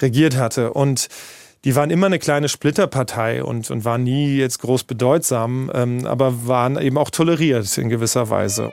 regiert 0.00 0.36
hatte. 0.36 0.72
Und 0.72 1.08
die 1.64 1.74
waren 1.74 1.90
immer 1.90 2.06
eine 2.06 2.20
kleine 2.20 2.48
Splitterpartei 2.48 3.42
und, 3.42 3.68
und 3.68 3.84
waren 3.84 4.04
nie 4.04 4.36
jetzt 4.36 4.60
groß 4.60 4.84
bedeutsam, 4.84 5.72
ähm, 5.74 6.06
aber 6.06 6.46
waren 6.46 6.78
eben 6.78 6.96
auch 6.96 7.10
toleriert 7.10 7.76
in 7.76 7.88
gewisser 7.88 8.30
Weise. 8.30 8.70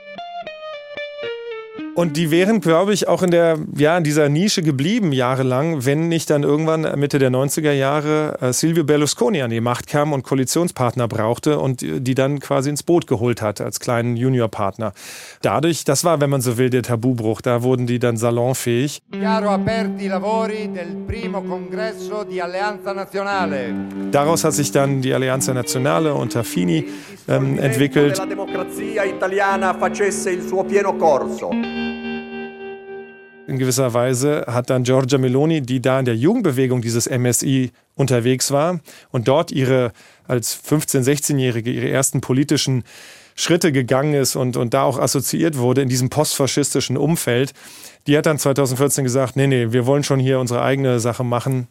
Und 1.94 2.16
die 2.16 2.30
wären, 2.30 2.62
glaube 2.62 2.94
ich, 2.94 3.06
auch 3.06 3.22
in 3.22 3.30
der, 3.30 3.58
ja, 3.76 3.98
in 3.98 4.04
dieser 4.04 4.30
Nische 4.30 4.62
geblieben 4.62 5.12
jahrelang, 5.12 5.84
wenn 5.84 6.08
nicht 6.08 6.30
dann 6.30 6.42
irgendwann 6.42 6.98
Mitte 6.98 7.18
der 7.18 7.30
90er 7.30 7.72
Jahre 7.72 8.38
äh, 8.40 8.52
Silvio 8.54 8.82
Berlusconi 8.82 9.42
an 9.42 9.50
die 9.50 9.60
Macht 9.60 9.88
kam 9.88 10.14
und 10.14 10.22
Koalitionspartner 10.22 11.06
brauchte 11.06 11.58
und 11.58 11.82
die 11.82 12.14
dann 12.14 12.40
quasi 12.40 12.70
ins 12.70 12.82
Boot 12.82 13.06
geholt 13.06 13.42
hat 13.42 13.60
als 13.60 13.78
kleinen 13.78 14.16
Juniorpartner. 14.16 14.94
Dadurch, 15.42 15.84
das 15.84 16.02
war, 16.02 16.22
wenn 16.22 16.30
man 16.30 16.40
so 16.40 16.56
will, 16.56 16.70
der 16.70 16.82
Tabubruch. 16.82 17.42
Da 17.42 17.62
wurden 17.62 17.86
die 17.86 17.98
dann 17.98 18.16
salonfähig. 18.16 19.02
Daraus 24.12 24.44
hat 24.44 24.54
sich 24.54 24.72
dann 24.72 25.02
die 25.02 25.12
Alleanza 25.12 25.52
Nazionale 25.52 26.14
unter 26.14 26.42
Fini 26.42 26.86
ähm, 27.28 27.58
entwickelt. 27.58 28.18
In 33.48 33.58
gewisser 33.58 33.92
Weise 33.92 34.44
hat 34.46 34.70
dann 34.70 34.84
Giorgia 34.84 35.18
Meloni, 35.18 35.62
die 35.62 35.82
da 35.82 35.98
in 35.98 36.04
der 36.04 36.16
Jugendbewegung 36.16 36.80
dieses 36.80 37.10
MSI 37.10 37.72
unterwegs 37.96 38.52
war 38.52 38.80
und 39.10 39.26
dort 39.26 39.50
ihre 39.50 39.92
als 40.28 40.56
15-, 40.64 41.02
16-Jährige 41.02 41.70
ihre 41.70 41.88
ersten 41.88 42.20
politischen 42.20 42.84
Schritte 43.34 43.72
gegangen 43.72 44.14
ist 44.14 44.36
und, 44.36 44.56
und 44.56 44.74
da 44.74 44.84
auch 44.84 44.98
assoziiert 44.98 45.58
wurde 45.58 45.82
in 45.82 45.88
diesem 45.88 46.08
postfaschistischen 46.08 46.96
Umfeld, 46.96 47.52
die 48.06 48.16
hat 48.16 48.26
dann 48.26 48.38
2014 48.38 49.04
gesagt, 49.04 49.36
nee, 49.36 49.46
nee, 49.46 49.72
wir 49.72 49.86
wollen 49.86 50.04
schon 50.04 50.20
hier 50.20 50.38
unsere 50.38 50.62
eigene 50.62 51.00
Sache 51.00 51.24
machen 51.24 51.66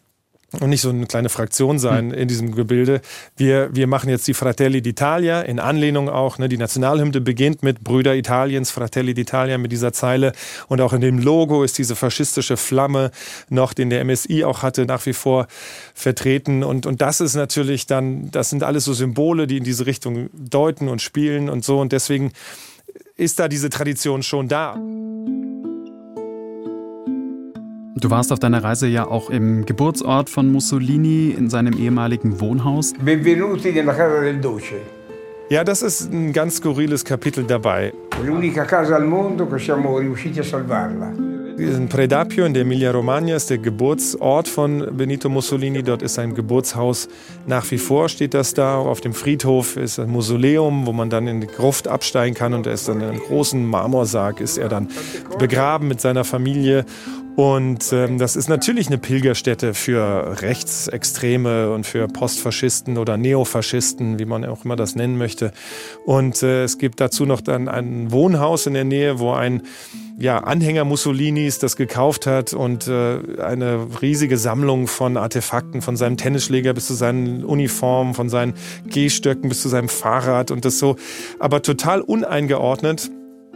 und 0.60 0.70
nicht 0.70 0.82
so 0.82 0.90
eine 0.90 1.06
kleine 1.06 1.30
Fraktion 1.30 1.80
sein 1.80 2.12
hm. 2.12 2.18
in 2.18 2.28
diesem 2.28 2.54
Gebilde. 2.54 3.02
Wir, 3.38 3.70
wir 3.74 3.88
machen 3.88 4.10
jetzt 4.10 4.28
die 4.28 4.34
Fratelli 4.34 4.80
d'Italia 4.80 5.42
in 5.42 5.60
Anlehnung 5.60 6.10
auch. 6.10 6.38
Ne, 6.40 6.50
die 6.50 6.58
Nationalhymne 6.58 7.22
beginnt 7.22 7.64
mit 7.64 7.84
Brüder 7.84 8.16
Italiens, 8.16 8.70
Fratelli 8.70 9.14
d'Italia 9.14 9.58
mit 9.58 9.72
dieser 9.72 9.94
Zeile. 9.94 10.34
Und 10.68 10.82
auch 10.82 10.92
in 10.94 11.02
dem 11.02 11.20
Logo 11.20 11.64
ist 11.64 11.78
diese 11.78 11.96
faschistische 11.96 12.58
Flamme 12.58 13.12
noch, 13.50 13.74
den 13.74 13.90
der 13.90 14.04
MSI 14.04 14.44
auch 14.44 14.62
hatte, 14.62 14.86
nach 14.86 15.06
wie 15.06 15.14
vor 15.14 15.48
vertreten. 15.94 16.64
Und, 16.64 16.86
und 16.86 17.02
das 17.02 17.22
ist 17.22 17.36
natürlich 17.36 17.88
dann, 17.88 18.30
das 18.32 18.50
sind 18.50 18.64
alles 18.64 18.84
so 18.84 18.94
Symbole, 18.94 19.48
die 19.48 19.58
in 19.58 19.64
diese 19.64 19.86
Richtung 19.86 20.30
deuten 20.34 20.90
und 20.90 21.02
spielen 21.02 21.50
und 21.50 21.64
so. 21.64 21.80
Und 21.80 21.94
deswegen 21.94 22.34
ist 23.16 23.40
da 23.40 23.48
diese 23.48 23.70
Tradition 23.70 24.22
schon 24.22 24.50
da. 24.50 24.78
Du 28.02 28.10
warst 28.10 28.32
auf 28.32 28.40
deiner 28.40 28.64
Reise 28.64 28.88
ja 28.88 29.06
auch 29.06 29.30
im 29.30 29.64
Geburtsort 29.64 30.28
von 30.28 30.52
Mussolini 30.52 31.36
in 31.38 31.52
seinem 31.52 31.78
ehemaligen 31.78 32.42
Wohnhaus. 32.42 32.94
Benvenuti 33.00 33.72
nella 33.72 33.94
casa 33.94 34.22
del 34.22 34.42
Duce. 34.42 34.82
Ja, 35.52 35.64
das 35.64 35.84
ist 35.84 36.12
ein 36.12 36.34
ganz 36.34 36.56
skurriles 36.56 37.06
Kapitel 37.06 37.44
dabei. 37.44 37.94
L'unica 38.26 38.66
casa 38.66 38.96
al 38.96 39.06
mondo 39.06 39.48
che 39.48 39.60
siamo 39.60 40.00
riusciti 40.00 40.40
a 40.40 40.44
salvarla. 40.44 41.14
In 41.58 41.90
Predapio 41.90 42.46
in 42.46 42.54
der 42.54 42.64
Emilia-Romagna 42.64 43.36
ist 43.36 43.50
der 43.50 43.58
Geburtsort 43.58 44.48
von 44.48 44.96
Benito 44.96 45.30
Mussolini. 45.30 45.84
Dort 45.84 46.02
ist 46.02 46.16
sein 46.16 46.34
Geburtshaus 46.34 47.10
nach 47.46 47.70
wie 47.72 47.78
vor, 47.78 48.10
steht 48.10 48.34
das 48.34 48.54
da. 48.54 48.78
Auf 48.78 49.02
dem 49.02 49.14
Friedhof 49.14 49.78
ist 49.78 50.00
ein 50.00 50.12
Mausoleum, 50.12 50.86
wo 50.86 50.94
man 50.94 51.10
dann 51.10 51.28
in 51.28 51.42
die 51.42 51.48
Gruft 51.48 51.88
absteigen 51.88 52.36
kann. 52.36 52.54
Und 52.54 52.68
er 52.68 52.74
ist 52.74 52.88
dann 52.88 53.02
in 53.02 53.10
einem 53.10 53.20
großen 53.20 53.66
Marmorsarg, 53.66 54.40
ist 54.40 54.58
er 54.58 54.70
dann 54.70 54.90
begraben 55.38 55.88
mit 55.88 56.02
seiner 56.02 56.24
Familie. 56.24 56.86
Und 57.36 57.94
ähm, 57.94 58.18
das 58.18 58.36
ist 58.36 58.50
natürlich 58.50 58.88
eine 58.88 58.98
Pilgerstätte 58.98 59.74
für 59.74 60.42
Rechtsextreme 60.42 61.72
und 61.72 61.86
für 61.86 62.08
Postfaschisten 62.08 62.98
oder 62.98 63.18
Neofaschisten, 63.18 64.20
wie 64.20 64.26
man 64.26 64.44
auch 64.44 64.66
immer 64.66 64.76
das 64.76 64.96
nennen 64.96 65.18
möchte. 65.18 65.54
Und 66.06 66.44
äh, 66.44 66.64
es 66.64 66.78
gibt 66.78 67.00
dazu 67.00 67.26
noch 67.26 67.42
dann 67.42 67.70
ein 67.70 68.12
Wohnhaus 68.12 68.68
in 68.68 68.74
der 68.74 68.84
Nähe, 68.84 69.20
wo 69.20 69.32
ein 69.32 69.64
ja, 70.22 70.38
Anhänger 70.38 70.86
Mussolinis 70.86 71.60
das 71.60 71.76
gekauft 71.76 72.28
hat 72.28 72.54
und 72.54 72.88
äh, 72.88 73.20
eine 73.42 73.88
riesige 74.02 74.38
Sammlung 74.38 74.88
von 74.88 75.18
Artefakten, 75.18 75.82
von 75.82 75.98
seinem 75.98 76.18
Tennisschläger 76.18 76.74
bis 76.74 76.88
zu 76.88 76.94
seinen 76.94 77.44
Uniformen, 77.44 78.14
von 78.14 78.30
seinen 78.30 78.54
Gehstöcken 78.86 79.50
bis 79.50 79.62
zu 79.62 79.70
seinem 79.70 79.90
Fahrrad 79.90 80.52
und 80.52 80.64
das 80.64 80.78
so, 80.78 80.96
aber 81.40 81.62
total 81.62 82.02
uneingeordnet 82.02 83.10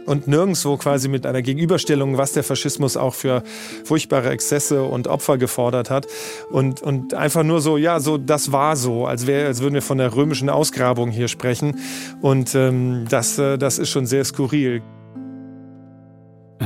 und 0.06 0.28
nirgendwo 0.28 0.76
quasi 0.76 1.08
mit 1.08 1.26
einer 1.26 1.42
Gegenüberstellung, 1.42 2.16
was 2.16 2.32
der 2.32 2.44
Faschismus 2.44 2.96
auch 2.96 3.14
für 3.14 3.42
furchtbare 3.84 4.30
Exzesse 4.30 4.82
und 4.84 5.08
Opfer 5.08 5.36
gefordert 5.36 5.90
hat. 5.90 6.06
Und, 6.50 6.80
und 6.80 7.14
einfach 7.14 7.42
nur 7.42 7.60
so, 7.60 7.76
ja, 7.76 7.98
so, 8.00 8.16
das 8.16 8.52
war 8.52 8.76
so, 8.76 9.06
als, 9.06 9.26
wär, 9.26 9.46
als 9.46 9.60
würden 9.60 9.74
wir 9.74 9.82
von 9.82 9.98
der 9.98 10.14
römischen 10.14 10.48
Ausgrabung 10.48 11.10
hier 11.10 11.28
sprechen. 11.28 11.80
Und 12.20 12.54
ähm, 12.54 13.06
das, 13.08 13.38
äh, 13.38 13.58
das 13.58 13.78
ist 13.78 13.90
schon 13.90 14.06
sehr 14.06 14.24
skurril. 14.24 14.82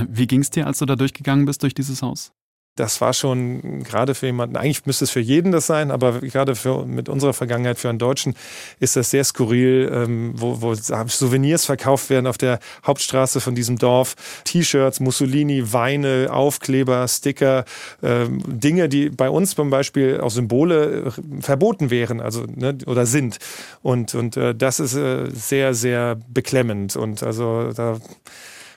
Wie 0.08 0.26
ging 0.26 0.40
es 0.40 0.50
dir, 0.50 0.66
als 0.66 0.78
du 0.78 0.86
da 0.86 0.96
durchgegangen 0.96 1.46
bist 1.46 1.62
durch 1.62 1.74
dieses 1.74 2.02
Haus? 2.02 2.32
das 2.80 3.00
war 3.00 3.12
schon 3.12 3.82
gerade 3.82 4.14
für 4.14 4.26
jemanden, 4.26 4.56
eigentlich 4.56 4.86
müsste 4.86 5.04
es 5.04 5.10
für 5.10 5.20
jeden 5.20 5.52
das 5.52 5.66
sein, 5.66 5.90
aber 5.90 6.20
gerade 6.20 6.54
für, 6.54 6.86
mit 6.86 7.08
unserer 7.08 7.34
Vergangenheit 7.34 7.78
für 7.78 7.90
einen 7.90 7.98
Deutschen 7.98 8.34
ist 8.78 8.96
das 8.96 9.10
sehr 9.10 9.22
skurril, 9.24 9.90
ähm, 9.92 10.32
wo, 10.34 10.62
wo 10.62 10.74
Souvenirs 10.74 11.66
verkauft 11.66 12.08
werden 12.10 12.26
auf 12.26 12.38
der 12.38 12.58
Hauptstraße 12.86 13.40
von 13.40 13.54
diesem 13.54 13.76
Dorf. 13.76 14.14
T-Shirts, 14.44 15.00
Mussolini, 15.00 15.72
Weine, 15.72 16.28
Aufkleber, 16.30 17.06
Sticker, 17.06 17.64
ähm, 18.02 18.42
Dinge, 18.46 18.88
die 18.88 19.10
bei 19.10 19.28
uns 19.28 19.54
zum 19.54 19.68
Beispiel 19.68 20.20
auch 20.20 20.30
Symbole 20.30 21.12
äh, 21.16 21.42
verboten 21.42 21.90
wären, 21.90 22.20
also 22.20 22.44
ne, 22.46 22.78
oder 22.86 23.04
sind. 23.04 23.38
Und, 23.82 24.14
und 24.14 24.36
äh, 24.36 24.54
das 24.54 24.80
ist 24.80 24.94
äh, 24.94 25.28
sehr, 25.30 25.74
sehr 25.74 26.16
beklemmend. 26.28 26.96
Und 26.96 27.22
also 27.22 27.72
da 27.74 27.98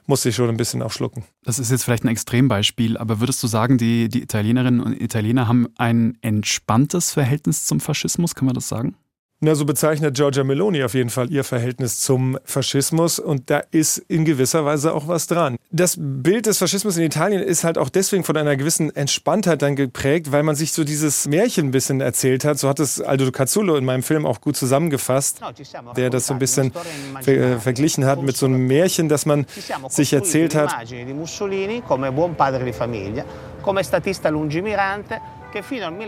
musste 0.05 0.29
ich 0.29 0.35
schon 0.35 0.49
ein 0.49 0.57
bisschen 0.57 0.81
auch 0.81 0.91
schlucken. 0.91 1.23
Das 1.43 1.59
ist 1.59 1.71
jetzt 1.71 1.83
vielleicht 1.83 2.03
ein 2.03 2.09
Extrembeispiel, 2.09 2.97
aber 2.97 3.19
würdest 3.19 3.41
du 3.43 3.47
sagen, 3.47 3.77
die, 3.77 4.09
die 4.09 4.21
Italienerinnen 4.21 4.81
und 4.81 4.99
Italiener 4.99 5.47
haben 5.47 5.67
ein 5.77 6.17
entspanntes 6.21 7.11
Verhältnis 7.11 7.65
zum 7.65 7.79
Faschismus? 7.79 8.35
Kann 8.35 8.45
man 8.45 8.55
das 8.55 8.67
sagen? 8.67 8.95
Na, 9.45 9.55
so 9.55 9.65
bezeichnet 9.65 10.15
Giorgia 10.15 10.45
Meloni 10.45 10.85
auf 10.85 10.93
jeden 10.93 11.09
Fall 11.09 11.29
ihr 11.29 11.43
Verhältnis 11.43 11.99
zum 11.99 12.39
Faschismus 12.45 13.19
und 13.19 13.49
da 13.49 13.61
ist 13.71 13.97
in 13.97 14.23
gewisser 14.23 14.63
Weise 14.63 14.93
auch 14.93 15.09
was 15.09 15.27
dran. 15.27 15.57
Das 15.69 15.97
Bild 15.99 16.45
des 16.45 16.59
Faschismus 16.59 16.95
in 16.95 17.03
Italien 17.03 17.43
ist 17.43 17.65
halt 17.65 17.77
auch 17.77 17.89
deswegen 17.89 18.23
von 18.23 18.37
einer 18.37 18.55
gewissen 18.55 18.95
Entspanntheit 18.95 19.61
dann 19.61 19.75
geprägt, 19.75 20.31
weil 20.31 20.43
man 20.43 20.55
sich 20.55 20.71
so 20.71 20.85
dieses 20.85 21.27
Märchen 21.27 21.67
ein 21.67 21.71
bisschen 21.71 21.99
erzählt 21.99 22.45
hat. 22.45 22.57
So 22.57 22.69
hat 22.69 22.79
es 22.79 23.01
Aldo 23.01 23.29
Cazzullo 23.33 23.75
in 23.75 23.83
meinem 23.83 24.03
Film 24.03 24.25
auch 24.25 24.39
gut 24.39 24.55
zusammengefasst, 24.55 25.41
der 25.97 26.09
das 26.09 26.27
so 26.27 26.33
ein 26.33 26.39
bisschen 26.39 26.71
ver 27.19 27.33
äh, 27.33 27.59
verglichen 27.59 28.05
hat 28.05 28.21
mit 28.21 28.37
so 28.37 28.45
einem 28.45 28.65
Märchen, 28.65 29.09
das 29.09 29.25
man 29.25 29.45
sich 29.89 30.13
erzählt 30.13 30.55
hat. 30.55 30.73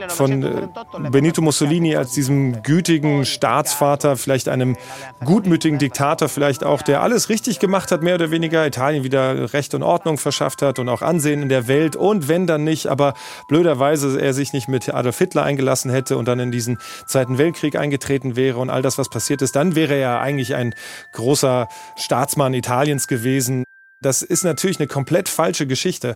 Von 0.10 0.44
äh, 0.44 1.10
Benito 1.12 1.42
Mussolini 1.42 1.96
als 1.96 2.14
diesem 2.14 2.64
gütigen 2.64 3.26
Staatsvater, 3.26 4.18
vielleicht 4.18 4.50
einem 4.50 4.78
gutmütigen 5.24 5.80
Diktator, 5.80 6.30
vielleicht 6.30 6.64
auch, 6.64 6.82
der 6.82 7.02
alles 7.02 7.30
richtig 7.30 7.60
gemacht 7.60 7.92
hat, 7.92 8.02
mehr 8.02 8.16
oder 8.16 8.32
weniger, 8.32 8.66
Italien 8.66 9.04
wieder 9.04 9.54
Recht 9.54 9.74
und 9.74 9.84
Ordnung 9.84 10.18
verschafft 10.18 10.62
hat 10.62 10.80
und 10.80 10.90
auch 10.90 11.02
Ansehen 11.02 11.42
in 11.42 11.50
der 11.50 11.68
Welt 11.68 11.96
und 11.96 12.28
wenn 12.28 12.48
dann 12.48 12.64
nicht, 12.64 12.88
aber 12.88 13.14
blöderweise 13.48 14.20
er 14.20 14.34
sich 14.34 14.54
nicht 14.54 14.68
mit 14.68 14.94
Adolf 14.94 15.18
Hitler 15.18 15.44
eingelassen 15.44 15.92
hätte 15.92 16.18
und 16.18 16.28
dann 16.28 16.40
in 16.40 16.52
diesen 16.52 16.78
Zweiten 17.06 17.38
Weltkrieg 17.38 17.76
eingetreten 17.76 18.36
wäre 18.36 18.60
und 18.60 18.70
all 18.70 18.82
das, 18.82 18.98
was 18.98 19.10
passiert 19.10 19.42
ist, 19.42 19.56
dann 19.56 19.76
wäre 19.76 19.96
er 19.96 20.20
eigentlich 20.20 20.56
ein 20.56 20.74
großer 21.14 21.68
Staatsmann 21.96 22.54
Italiens 22.54 23.08
gewesen. 23.08 23.66
Das 24.06 24.22
ist 24.22 24.44
natürlich 24.44 24.80
eine 24.80 24.88
komplett 24.88 25.30
falsche 25.30 25.66
Geschichte. 25.66 26.16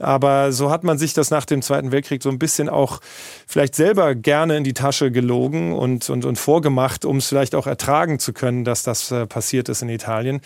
Aber 0.00 0.50
so 0.50 0.70
hat 0.70 0.82
man 0.82 0.98
sich 0.98 1.12
das 1.12 1.30
nach 1.30 1.44
dem 1.44 1.60
Zweiten 1.60 1.92
Weltkrieg 1.92 2.22
so 2.22 2.30
ein 2.30 2.38
bisschen 2.38 2.68
auch 2.70 3.00
vielleicht 3.46 3.74
selber 3.74 4.14
gerne 4.14 4.56
in 4.56 4.64
die 4.64 4.72
Tasche 4.72 5.12
gelogen 5.12 5.74
und, 5.74 6.08
und, 6.08 6.24
und 6.24 6.36
vorgemacht, 6.38 7.04
um 7.04 7.18
es 7.18 7.28
vielleicht 7.28 7.54
auch 7.54 7.66
ertragen 7.66 8.18
zu 8.18 8.32
können, 8.32 8.64
dass 8.64 8.82
das 8.82 9.12
äh, 9.12 9.26
passiert 9.26 9.68
ist 9.68 9.82
in 9.82 9.90
Italien. 9.90 10.40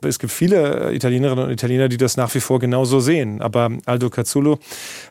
Es 0.00 0.20
gibt 0.20 0.32
viele 0.32 0.90
äh, 0.90 0.94
Italienerinnen 0.94 1.44
und 1.44 1.50
Italiener, 1.50 1.88
die 1.88 1.96
das 1.96 2.16
nach 2.16 2.32
wie 2.34 2.40
vor 2.40 2.60
genauso 2.60 3.00
sehen. 3.00 3.42
Aber 3.42 3.70
Aldo 3.84 4.10
Cazzullo, 4.10 4.60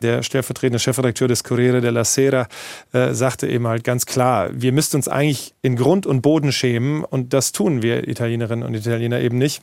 der 0.00 0.22
stellvertretende 0.22 0.78
Chefredakteur 0.78 1.28
des 1.28 1.44
Corriere 1.44 1.82
della 1.82 2.04
Sera, 2.04 2.48
äh, 2.92 3.12
sagte 3.12 3.48
eben 3.48 3.68
halt 3.68 3.84
ganz 3.84 4.06
klar, 4.06 4.48
wir 4.52 4.72
müssten 4.72 4.96
uns 4.96 5.08
eigentlich 5.08 5.54
in 5.60 5.76
Grund 5.76 6.06
und 6.06 6.22
Boden 6.22 6.52
schämen 6.52 7.04
und 7.04 7.34
das 7.34 7.52
tun 7.52 7.82
wir 7.82 8.08
Italienerinnen 8.08 8.66
und 8.66 8.74
Italiener 8.74 9.20
eben 9.20 9.36
nicht. 9.36 9.62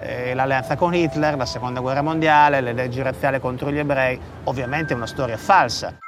Eh, 0.00 0.32
l'alleanza 0.34 0.76
con 0.76 0.94
Hitler, 0.94 1.36
la 1.36 1.46
seconda 1.46 1.80
guerra 1.80 2.02
mondiale, 2.02 2.60
le 2.60 2.72
leggi 2.72 3.02
razziali 3.02 3.40
contro 3.40 3.70
gli 3.70 3.78
ebrei, 3.78 4.18
ovviamente 4.44 4.92
è 4.92 4.96
una 4.96 5.06
storia 5.06 5.36
falsa. 5.36 5.98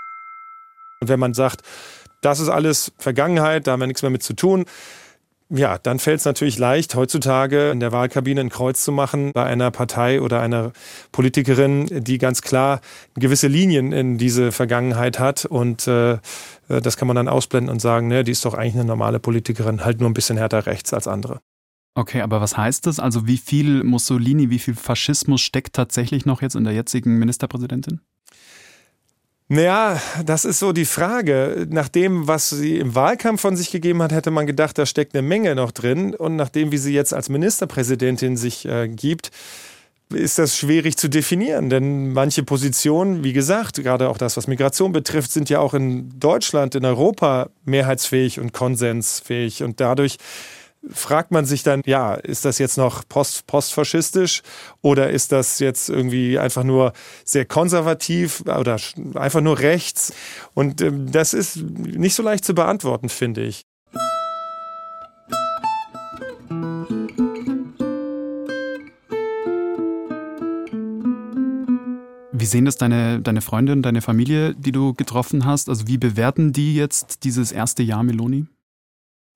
Wenn 1.04 1.18
man 1.18 1.34
sagt, 1.34 1.62
das 2.20 2.38
ist 2.38 2.48
alles 2.48 2.92
Vergangenheit, 2.98 3.66
da 3.66 3.72
haben 3.72 3.80
wir 3.80 3.86
nichts 3.86 4.02
mehr 4.02 4.10
mit 4.10 4.22
zu 4.22 4.34
tun, 4.34 4.64
ja, 5.52 5.78
dann 5.78 5.98
fällt 5.98 6.20
es 6.20 6.24
natürlich 6.24 6.58
leicht, 6.58 6.94
heutzutage 6.94 7.70
in 7.70 7.80
der 7.80 7.90
Wahlkabine 7.90 8.40
ein 8.40 8.50
Kreuz 8.50 8.84
zu 8.84 8.92
machen 8.92 9.32
bei 9.32 9.44
einer 9.44 9.72
Partei 9.72 10.20
oder 10.20 10.40
einer 10.40 10.70
Politikerin, 11.10 11.86
die 11.90 12.18
ganz 12.18 12.40
klar 12.40 12.80
gewisse 13.14 13.48
Linien 13.48 13.90
in 13.90 14.16
diese 14.16 14.52
Vergangenheit 14.52 15.18
hat. 15.18 15.44
Und 15.46 15.88
äh, 15.88 16.18
das 16.68 16.96
kann 16.96 17.08
man 17.08 17.16
dann 17.16 17.26
ausblenden 17.26 17.68
und 17.68 17.80
sagen, 17.80 18.06
ne, 18.06 18.22
die 18.22 18.30
ist 18.30 18.44
doch 18.44 18.54
eigentlich 18.54 18.74
eine 18.74 18.84
normale 18.84 19.18
Politikerin, 19.18 19.84
halt 19.84 19.98
nur 19.98 20.08
ein 20.08 20.14
bisschen 20.14 20.36
härter 20.36 20.66
rechts 20.66 20.94
als 20.94 21.08
andere. 21.08 21.40
Okay, 21.94 22.20
aber 22.20 22.40
was 22.40 22.56
heißt 22.56 22.86
das? 22.86 23.00
Also 23.00 23.26
wie 23.26 23.38
viel 23.38 23.82
Mussolini, 23.82 24.50
wie 24.50 24.58
viel 24.58 24.74
Faschismus 24.74 25.40
steckt 25.40 25.74
tatsächlich 25.74 26.24
noch 26.24 26.40
jetzt 26.40 26.54
in 26.54 26.64
der 26.64 26.72
jetzigen 26.72 27.18
Ministerpräsidentin? 27.18 28.00
Naja, 29.52 30.00
das 30.24 30.44
ist 30.44 30.60
so 30.60 30.72
die 30.72 30.84
Frage. 30.84 31.66
Nach 31.70 31.88
dem, 31.88 32.28
was 32.28 32.50
sie 32.50 32.78
im 32.78 32.94
Wahlkampf 32.94 33.40
von 33.40 33.56
sich 33.56 33.72
gegeben 33.72 34.00
hat, 34.00 34.12
hätte 34.12 34.30
man 34.30 34.46
gedacht, 34.46 34.78
da 34.78 34.86
steckt 34.86 35.12
eine 35.12 35.26
Menge 35.26 35.56
noch 35.56 35.72
drin. 35.72 36.14
Und 36.14 36.36
nach 36.36 36.50
dem, 36.50 36.70
wie 36.70 36.78
sie 36.78 36.94
jetzt 36.94 37.12
als 37.12 37.28
Ministerpräsidentin 37.28 38.36
sich 38.36 38.64
äh, 38.66 38.86
gibt, 38.86 39.32
ist 40.14 40.38
das 40.38 40.56
schwierig 40.56 40.96
zu 40.96 41.08
definieren. 41.08 41.68
Denn 41.68 42.12
manche 42.12 42.44
Positionen, 42.44 43.24
wie 43.24 43.32
gesagt, 43.32 43.82
gerade 43.82 44.08
auch 44.08 44.18
das, 44.18 44.36
was 44.36 44.46
Migration 44.46 44.92
betrifft, 44.92 45.32
sind 45.32 45.50
ja 45.50 45.58
auch 45.58 45.74
in 45.74 46.16
Deutschland, 46.20 46.76
in 46.76 46.84
Europa 46.84 47.50
mehrheitsfähig 47.64 48.38
und 48.38 48.52
konsensfähig. 48.52 49.64
Und 49.64 49.80
dadurch 49.80 50.18
fragt 50.88 51.30
man 51.30 51.44
sich 51.44 51.62
dann, 51.62 51.82
ja, 51.84 52.14
ist 52.14 52.44
das 52.44 52.58
jetzt 52.58 52.76
noch 52.76 53.06
post, 53.08 53.46
postfaschistisch 53.46 54.42
oder 54.82 55.10
ist 55.10 55.32
das 55.32 55.58
jetzt 55.58 55.88
irgendwie 55.88 56.38
einfach 56.38 56.64
nur 56.64 56.92
sehr 57.24 57.44
konservativ 57.44 58.42
oder 58.42 58.76
einfach 59.14 59.40
nur 59.40 59.58
rechts? 59.58 60.12
Und 60.54 60.80
ähm, 60.80 61.12
das 61.12 61.34
ist 61.34 61.56
nicht 61.56 62.14
so 62.14 62.22
leicht 62.22 62.44
zu 62.44 62.54
beantworten, 62.54 63.08
finde 63.08 63.42
ich. 63.42 63.62
Wie 72.32 72.46
sehen 72.46 72.64
das 72.64 72.76
deine, 72.76 73.20
deine 73.20 73.42
Freunde 73.42 73.74
und 73.74 73.82
deine 73.82 74.00
Familie, 74.00 74.54
die 74.54 74.72
du 74.72 74.94
getroffen 74.94 75.44
hast? 75.44 75.68
Also 75.68 75.86
wie 75.86 75.98
bewerten 75.98 76.54
die 76.54 76.74
jetzt 76.74 77.24
dieses 77.24 77.52
erste 77.52 77.82
Jahr 77.82 78.02
Meloni? 78.02 78.46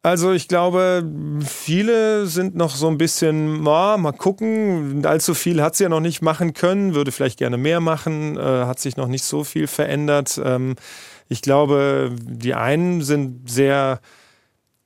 Also 0.04 0.32
ich 0.32 0.48
glaube, 0.48 1.02
viele 1.40 2.26
sind 2.26 2.54
noch 2.54 2.76
so 2.76 2.88
ein 2.88 2.98
bisschen, 2.98 3.66
oh, 3.66 3.96
mal 3.96 4.12
gucken, 4.12 5.06
allzu 5.06 5.32
viel 5.32 5.62
hat 5.62 5.76
sie 5.76 5.84
ja 5.84 5.88
noch 5.88 6.00
nicht 6.00 6.20
machen 6.20 6.52
können, 6.52 6.94
würde 6.94 7.10
vielleicht 7.10 7.38
gerne 7.38 7.56
mehr 7.56 7.80
machen, 7.80 8.36
äh, 8.36 8.40
hat 8.40 8.78
sich 8.80 8.98
noch 8.98 9.08
nicht 9.08 9.24
so 9.24 9.44
viel 9.44 9.66
verändert. 9.66 10.38
Ähm, 10.44 10.74
ich 11.30 11.40
glaube, 11.40 12.14
die 12.20 12.52
einen 12.52 13.00
sind 13.00 13.48
sehr 13.48 14.00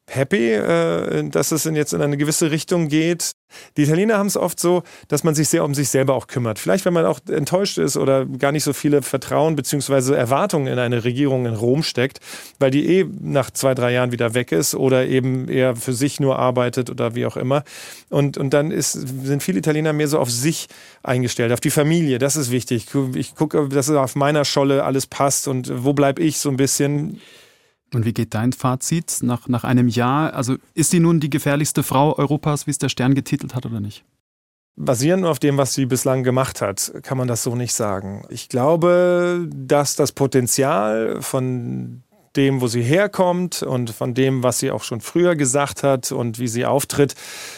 happy, 0.08 0.52
äh, 0.52 1.28
dass 1.28 1.52
es 1.52 1.64
jetzt 1.64 1.92
in 1.92 2.02
eine 2.02 2.16
gewisse 2.16 2.50
Richtung 2.50 2.88
geht. 2.88 3.32
Die 3.76 3.82
Italiener 3.82 4.18
haben 4.18 4.26
es 4.26 4.36
oft 4.36 4.60
so, 4.60 4.82
dass 5.08 5.24
man 5.24 5.34
sich 5.34 5.48
sehr 5.48 5.64
um 5.64 5.74
sich 5.74 5.88
selber 5.88 6.14
auch 6.14 6.26
kümmert. 6.26 6.58
Vielleicht, 6.58 6.84
wenn 6.84 6.92
man 6.92 7.06
auch 7.06 7.20
enttäuscht 7.30 7.78
ist 7.78 7.96
oder 7.96 8.26
gar 8.26 8.52
nicht 8.52 8.64
so 8.64 8.72
viele 8.72 9.02
Vertrauen 9.02 9.56
bzw. 9.56 10.14
Erwartungen 10.14 10.66
in 10.66 10.78
eine 10.78 11.04
Regierung 11.04 11.46
in 11.46 11.54
Rom 11.54 11.82
steckt, 11.82 12.20
weil 12.58 12.70
die 12.70 12.98
eh 12.98 13.06
nach 13.20 13.50
zwei, 13.50 13.74
drei 13.74 13.92
Jahren 13.92 14.12
wieder 14.12 14.34
weg 14.34 14.52
ist 14.52 14.74
oder 14.74 15.06
eben 15.06 15.48
eher 15.48 15.76
für 15.76 15.92
sich 15.92 16.20
nur 16.20 16.38
arbeitet 16.38 16.90
oder 16.90 17.14
wie 17.14 17.26
auch 17.26 17.36
immer. 17.36 17.64
Und, 18.10 18.36
und 18.36 18.52
dann 18.52 18.70
ist, 18.70 18.92
sind 18.92 19.42
viele 19.42 19.58
Italiener 19.58 19.92
mehr 19.92 20.08
so 20.08 20.18
auf 20.18 20.30
sich 20.30 20.68
eingestellt, 21.02 21.52
auf 21.52 21.60
die 21.60 21.70
Familie. 21.70 22.18
Das 22.18 22.36
ist 22.36 22.50
wichtig. 22.50 22.86
Ich 23.14 23.34
gucke, 23.34 23.68
dass 23.68 23.90
auf 23.90 24.14
meiner 24.14 24.44
Scholle 24.44 24.84
alles 24.84 25.06
passt 25.06 25.48
und 25.48 25.84
wo 25.84 25.92
bleibe 25.92 26.22
ich 26.22 26.38
so 26.38 26.50
ein 26.50 26.56
bisschen. 26.56 27.20
Und 27.94 28.04
wie 28.04 28.12
geht 28.12 28.34
dein 28.34 28.52
Fazit 28.52 29.18
nach, 29.22 29.48
nach 29.48 29.64
einem 29.64 29.88
Jahr? 29.88 30.34
Also 30.34 30.56
ist 30.74 30.90
sie 30.90 31.00
nun 31.00 31.20
die 31.20 31.30
gefährlichste 31.30 31.82
Frau 31.82 32.16
Europas, 32.16 32.66
wie 32.66 32.70
es 32.70 32.78
der 32.78 32.88
Stern 32.88 33.14
getitelt 33.14 33.54
hat 33.54 33.64
oder 33.64 33.80
nicht? 33.80 34.04
Basierend 34.76 35.24
auf 35.24 35.38
dem, 35.38 35.56
was 35.56 35.74
sie 35.74 35.86
bislang 35.86 36.22
gemacht 36.22 36.60
hat, 36.60 36.92
kann 37.02 37.18
man 37.18 37.26
das 37.26 37.42
so 37.42 37.56
nicht 37.56 37.74
sagen. 37.74 38.24
Ich 38.28 38.48
glaube, 38.48 39.48
dass 39.52 39.96
das 39.96 40.12
Potenzial 40.12 41.20
von 41.20 42.04
dem, 42.36 42.60
wo 42.60 42.68
sie 42.68 42.82
herkommt 42.82 43.62
und 43.64 43.90
von 43.90 44.14
dem, 44.14 44.44
was 44.44 44.60
sie 44.60 44.70
auch 44.70 44.84
schon 44.84 45.00
früher 45.00 45.34
gesagt 45.34 45.82
hat 45.82 46.12
und 46.12 46.38
wie 46.38 46.46
sie 46.46 46.64
auftritt, 46.64 47.14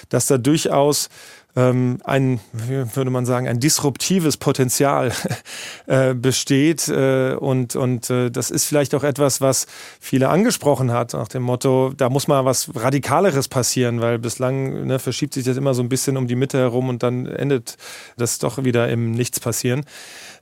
dass 0.09 0.27
da 0.27 0.39
durchaus 0.39 1.11
ein, 1.55 2.41
wie 2.53 2.97
würde 2.97 3.11
man 3.11 3.27
sagen, 3.27 3.49
ein 3.49 3.59
disruptives 3.59 4.37
Potenzial 4.37 5.13
äh, 5.87 6.15
besteht. 6.15 6.89
Äh, 6.89 7.35
und 7.35 7.75
und 7.77 8.09
äh, 8.11 8.31
das 8.31 8.51
ist 8.51 8.67
vielleicht 8.67 8.95
auch 8.95 9.03
etwas, 9.03 9.41
was 9.41 9.67
viele 10.01 10.29
angesprochen 10.29 10.93
hat, 10.93 11.15
nach 11.15 11.29
dem 11.29 11.43
Motto, 11.43 11.93
da 11.97 12.09
muss 12.09 12.29
mal 12.29 12.45
was 12.45 12.71
Radikaleres 12.75 13.49
passieren, 13.49 14.01
weil 14.01 14.19
bislang 14.19 14.87
ne, 14.87 14.99
verschiebt 14.99 15.35
sich 15.35 15.45
das 15.45 15.57
immer 15.57 15.75
so 15.75 15.83
ein 15.83 15.89
bisschen 15.89 16.17
um 16.17 16.29
die 16.29 16.37
Mitte 16.37 16.59
herum 16.59 16.89
und 16.89 17.03
dann 17.03 17.27
endet 17.27 17.77
das 18.17 18.39
doch 18.39 18.63
wieder 18.65 18.89
im 18.89 19.11
Nichts 19.11 19.41
passieren. 19.41 19.85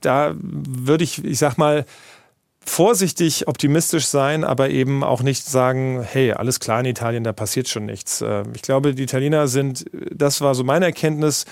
Da 0.01 0.35
würde 0.39 1.03
ich, 1.03 1.23
ich 1.23 1.39
sag 1.39 1.57
mal, 1.57 1.85
vorsichtig 2.65 3.47
optimistisch 3.47 4.05
sein, 4.05 4.43
aber 4.43 4.69
eben 4.69 5.03
auch 5.03 5.21
nicht 5.21 5.45
sagen, 5.45 6.01
hey, 6.03 6.33
alles 6.33 6.59
klar 6.59 6.79
in 6.79 6.85
Italien, 6.85 7.23
da 7.23 7.33
passiert 7.33 7.67
schon 7.67 7.85
nichts. 7.85 8.21
Ähm, 8.21 8.51
ich 8.55 8.61
glaube, 8.61 8.93
die 8.93 9.03
Italiener 9.03 9.47
sind, 9.47 9.85
das 10.11 10.41
war 10.41 10.55
so 10.55 10.63
meine 10.63 10.85
Erkenntnis, 10.85 11.45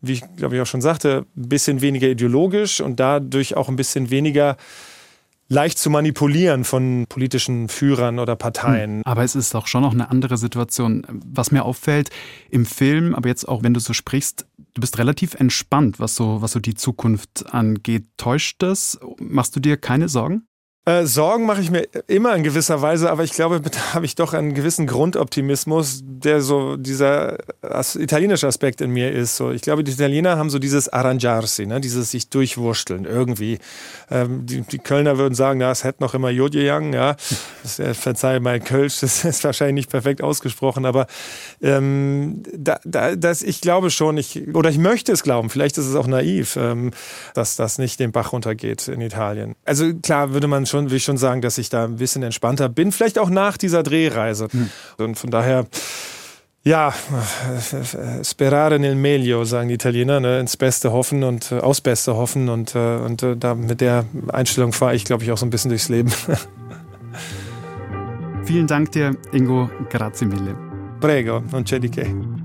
wie 0.00 0.12
ich 0.14 0.36
glaube 0.36 0.56
ich 0.56 0.62
auch 0.62 0.66
schon 0.66 0.80
sagte, 0.80 1.26
ein 1.36 1.48
bisschen 1.48 1.80
weniger 1.80 2.08
ideologisch 2.08 2.80
und 2.80 3.00
dadurch 3.00 3.56
auch 3.56 3.68
ein 3.68 3.76
bisschen 3.76 4.10
weniger 4.10 4.56
leicht 5.48 5.78
zu 5.78 5.90
manipulieren 5.90 6.64
von 6.64 7.06
politischen 7.08 7.68
Führern 7.68 8.18
oder 8.18 8.36
Parteien. 8.36 8.96
Hm, 8.96 9.02
aber 9.04 9.22
es 9.22 9.34
ist 9.34 9.54
auch 9.54 9.66
schon 9.66 9.82
noch 9.82 9.92
eine 9.92 10.10
andere 10.10 10.36
Situation. 10.36 11.06
Was 11.08 11.50
mir 11.50 11.64
auffällt 11.64 12.10
im 12.50 12.66
Film, 12.66 13.14
aber 13.14 13.28
jetzt 13.28 13.48
auch 13.48 13.62
wenn 13.62 13.74
du 13.74 13.80
so 13.80 13.92
sprichst, 13.92 14.46
du 14.74 14.80
bist 14.80 14.98
relativ 14.98 15.34
entspannt, 15.34 16.00
was 16.00 16.16
so, 16.16 16.42
was 16.42 16.52
so 16.52 16.60
die 16.60 16.74
Zukunft 16.74 17.52
angeht. 17.52 18.06
Täuscht 18.16 18.62
das? 18.62 18.98
Machst 19.18 19.54
du 19.56 19.60
dir 19.60 19.76
keine 19.76 20.08
Sorgen? 20.08 20.46
Äh, 20.88 21.04
Sorgen 21.04 21.46
mache 21.46 21.60
ich 21.60 21.72
mir 21.72 21.88
immer 22.06 22.36
in 22.36 22.44
gewisser 22.44 22.80
Weise, 22.80 23.10
aber 23.10 23.24
ich 23.24 23.32
glaube, 23.32 23.60
da 23.60 23.70
habe 23.94 24.06
ich 24.06 24.14
doch 24.14 24.34
einen 24.34 24.54
gewissen 24.54 24.86
Grundoptimismus, 24.86 26.02
der 26.04 26.40
so 26.40 26.76
dieser 26.76 27.38
as 27.60 27.96
italienische 27.96 28.46
Aspekt 28.46 28.80
in 28.80 28.92
mir 28.92 29.10
ist. 29.10 29.34
So, 29.34 29.50
ich 29.50 29.62
glaube, 29.62 29.82
die 29.82 29.90
Italiener 29.90 30.36
haben 30.36 30.48
so 30.48 30.60
dieses 30.60 30.88
Arrangiarsi, 30.88 31.66
ne? 31.66 31.80
dieses 31.80 32.12
sich 32.12 32.30
durchwursteln 32.30 33.04
irgendwie. 33.04 33.58
Ähm, 34.12 34.46
die, 34.46 34.60
die, 34.60 34.78
Kölner 34.78 35.18
würden 35.18 35.34
sagen, 35.34 35.60
ja, 35.60 35.72
es 35.72 35.82
hätte 35.82 36.04
noch 36.04 36.14
immer 36.14 36.30
Jodjejang, 36.30 36.92
ja. 36.92 37.16
Das, 37.62 37.80
äh, 37.80 37.94
verzeih 37.94 38.38
mein 38.38 38.62
Kölsch, 38.62 39.00
das 39.00 39.24
ist 39.24 39.42
wahrscheinlich 39.42 39.74
nicht 39.74 39.90
perfekt 39.90 40.22
ausgesprochen, 40.22 40.84
aber 40.84 41.08
ähm, 41.60 42.44
da, 42.56 42.78
da, 42.84 43.16
das, 43.16 43.42
ich 43.42 43.60
glaube 43.60 43.90
schon, 43.90 44.18
ich, 44.18 44.54
oder 44.54 44.70
ich 44.70 44.78
möchte 44.78 45.10
es 45.10 45.24
glauben, 45.24 45.50
vielleicht 45.50 45.78
ist 45.78 45.86
es 45.86 45.96
auch 45.96 46.06
naiv, 46.06 46.54
ähm, 46.56 46.92
dass 47.34 47.56
das 47.56 47.78
nicht 47.78 47.98
den 47.98 48.12
Bach 48.12 48.32
runtergeht 48.32 48.86
in 48.86 49.00
Italien. 49.00 49.56
Also 49.64 49.92
klar 49.94 50.32
würde 50.32 50.46
man 50.46 50.64
schon 50.66 50.75
schon, 50.76 50.90
will 50.90 50.96
ich 50.96 51.04
schon 51.04 51.16
sagen, 51.18 51.40
dass 51.40 51.58
ich 51.58 51.68
da 51.68 51.84
ein 51.84 51.96
bisschen 51.96 52.22
entspannter 52.22 52.68
bin. 52.68 52.92
Vielleicht 52.92 53.18
auch 53.18 53.30
nach 53.30 53.56
dieser 53.56 53.82
Drehreise. 53.82 54.48
Mhm. 54.52 54.70
Und 54.98 55.18
von 55.18 55.30
daher, 55.30 55.66
Ja, 56.66 56.92
sperare 58.24 58.80
nel 58.80 58.96
meglio, 58.96 59.44
sagen 59.44 59.68
die 59.68 59.74
Italiener, 59.74 60.18
ne? 60.18 60.40
ins 60.40 60.56
Beste 60.56 60.90
hoffen 60.90 61.22
und 61.22 61.52
äh, 61.52 61.60
aus 61.60 61.80
Beste 61.80 62.16
hoffen. 62.16 62.48
Und, 62.48 62.74
äh, 62.74 62.96
und 62.96 63.22
äh, 63.22 63.36
da 63.36 63.54
mit 63.54 63.80
der 63.80 64.04
Einstellung 64.32 64.72
fahre 64.72 64.96
ich, 64.96 65.04
glaube 65.04 65.22
ich, 65.22 65.30
auch 65.30 65.38
so 65.38 65.46
ein 65.46 65.50
bisschen 65.50 65.68
durchs 65.68 65.88
Leben. 65.88 66.12
Vielen 68.44 68.66
Dank 68.66 68.90
dir, 68.90 69.16
Ingo. 69.32 69.70
Grazie 69.90 70.26
mille. 70.26 70.56
Prego, 70.98 71.42
non 71.52 71.62
c'è 71.62 71.78
di 71.78 71.88
che. 71.88 72.35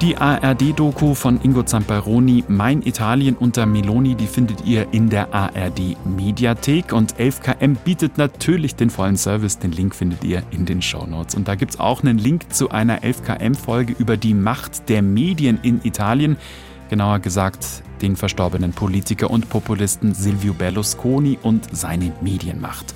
Die 0.00 0.16
ARD-Doku 0.16 1.14
von 1.14 1.38
Ingo 1.42 1.62
Zamperoni 1.62 2.42
Mein 2.48 2.80
Italien 2.80 3.36
unter 3.36 3.66
Meloni, 3.66 4.14
die 4.14 4.26
findet 4.26 4.64
ihr 4.64 4.86
in 4.92 5.10
der 5.10 5.34
ARD-Mediathek 5.34 6.94
und 6.94 7.16
11KM 7.16 7.76
bietet 7.84 8.16
natürlich 8.16 8.74
den 8.74 8.88
vollen 8.88 9.18
Service. 9.18 9.58
Den 9.58 9.72
Link 9.72 9.94
findet 9.94 10.24
ihr 10.24 10.42
in 10.52 10.64
den 10.64 10.80
Shownotes. 10.80 11.34
Und 11.34 11.48
da 11.48 11.54
gibt 11.54 11.72
es 11.72 11.80
auch 11.80 12.02
einen 12.02 12.16
Link 12.16 12.50
zu 12.50 12.70
einer 12.70 13.02
11KM-Folge 13.02 13.94
über 13.98 14.16
die 14.16 14.32
Macht 14.32 14.88
der 14.88 15.02
Medien 15.02 15.58
in 15.62 15.82
Italien. 15.84 16.38
Genauer 16.88 17.18
gesagt, 17.18 17.82
den 18.00 18.16
verstorbenen 18.16 18.72
Politiker 18.72 19.30
und 19.30 19.50
Populisten 19.50 20.14
Silvio 20.14 20.54
Berlusconi 20.54 21.38
und 21.42 21.76
seine 21.76 22.10
Medienmacht. 22.22 22.94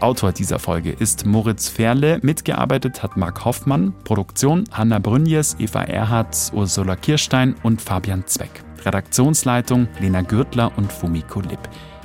Autor 0.00 0.32
dieser 0.32 0.58
Folge 0.58 0.92
ist 0.92 1.24
Moritz 1.24 1.68
Ferle. 1.68 2.18
Mitgearbeitet 2.22 3.02
hat 3.02 3.16
Marc 3.16 3.44
Hoffmann. 3.44 3.94
Produktion 4.04 4.64
Hanna 4.70 4.98
Brünjes, 4.98 5.56
Eva 5.58 5.82
Erhardt, 5.82 6.52
Ursula 6.52 6.96
Kirstein 6.96 7.54
und 7.62 7.80
Fabian 7.80 8.26
Zweck. 8.26 8.62
Redaktionsleitung 8.84 9.88
Lena 9.98 10.20
Gürtler 10.20 10.70
und 10.76 10.92
Fumiko 10.92 11.40
Lipp. 11.40 11.60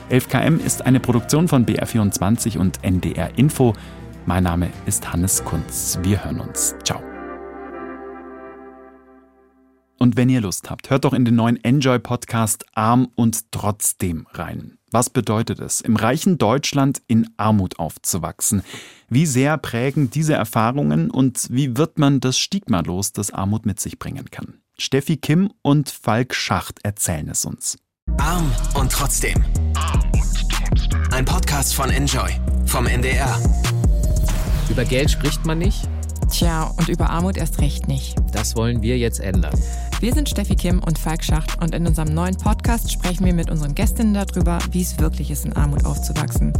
11KM 0.09 0.63
ist 0.63 0.85
eine 0.85 0.99
Produktion 0.99 1.47
von 1.47 1.65
BR24 1.65 2.57
und 2.57 2.83
NDR 2.83 3.37
Info. 3.37 3.73
Mein 4.25 4.43
Name 4.43 4.69
ist 4.85 5.11
Hannes 5.11 5.43
Kunz. 5.43 5.99
Wir 6.01 6.23
hören 6.23 6.39
uns. 6.39 6.75
Ciao. 6.83 7.01
Und 9.99 10.17
wenn 10.17 10.29
ihr 10.29 10.41
Lust 10.41 10.69
habt, 10.69 10.89
hört 10.89 11.05
doch 11.05 11.13
in 11.13 11.25
den 11.25 11.35
neuen 11.35 11.63
Enjoy-Podcast 11.63 12.65
Arm 12.73 13.09
und 13.15 13.51
Trotzdem 13.51 14.25
rein. 14.31 14.80
Was 14.93 15.09
bedeutet 15.09 15.59
es, 15.61 15.79
im 15.79 15.95
reichen 15.95 16.37
Deutschland 16.37 17.01
in 17.07 17.29
Armut 17.37 17.79
aufzuwachsen? 17.79 18.61
Wie 19.07 19.25
sehr 19.25 19.57
prägen 19.57 20.09
diese 20.09 20.33
Erfahrungen 20.33 21.09
und 21.09 21.47
wie 21.49 21.77
wird 21.77 21.97
man 21.97 22.19
das 22.19 22.37
Stigma 22.37 22.81
los, 22.81 23.13
das 23.13 23.31
Armut 23.31 23.65
mit 23.65 23.79
sich 23.79 23.99
bringen 23.99 24.29
kann? 24.31 24.55
Steffi 24.77 25.15
Kim 25.15 25.53
und 25.61 25.89
Falk 25.89 26.35
Schacht 26.35 26.79
erzählen 26.83 27.29
es 27.29 27.45
uns. 27.45 27.77
Arm 28.17 28.51
und 28.73 28.91
Trotzdem. 28.91 29.41
Ein 31.11 31.23
Podcast 31.23 31.73
von 31.73 31.89
Enjoy 31.89 32.29
vom 32.65 32.85
NDR. 32.85 33.39
Über 34.69 34.83
Geld 34.83 35.09
spricht 35.09 35.45
man 35.45 35.59
nicht. 35.59 35.87
Tja, 36.29 36.63
und 36.63 36.89
über 36.89 37.09
Armut 37.09 37.37
erst 37.37 37.61
recht 37.61 37.87
nicht. 37.87 38.17
Das 38.33 38.57
wollen 38.57 38.81
wir 38.81 38.97
jetzt 38.97 39.21
ändern. 39.21 39.57
Wir 40.01 40.15
sind 40.15 40.27
Steffi 40.27 40.55
Kim 40.55 40.81
und 40.83 40.97
Falk 40.97 41.23
Schacht 41.23 41.61
und 41.61 41.75
in 41.75 41.85
unserem 41.85 42.11
neuen 42.11 42.35
Podcast 42.35 42.91
sprechen 42.91 43.23
wir 43.23 43.35
mit 43.35 43.51
unseren 43.51 43.75
Gästinnen 43.75 44.15
darüber, 44.15 44.57
wie 44.71 44.81
es 44.81 44.97
wirklich 44.97 45.29
ist, 45.29 45.45
in 45.45 45.53
Armut 45.53 45.85
aufzuwachsen 45.85 46.53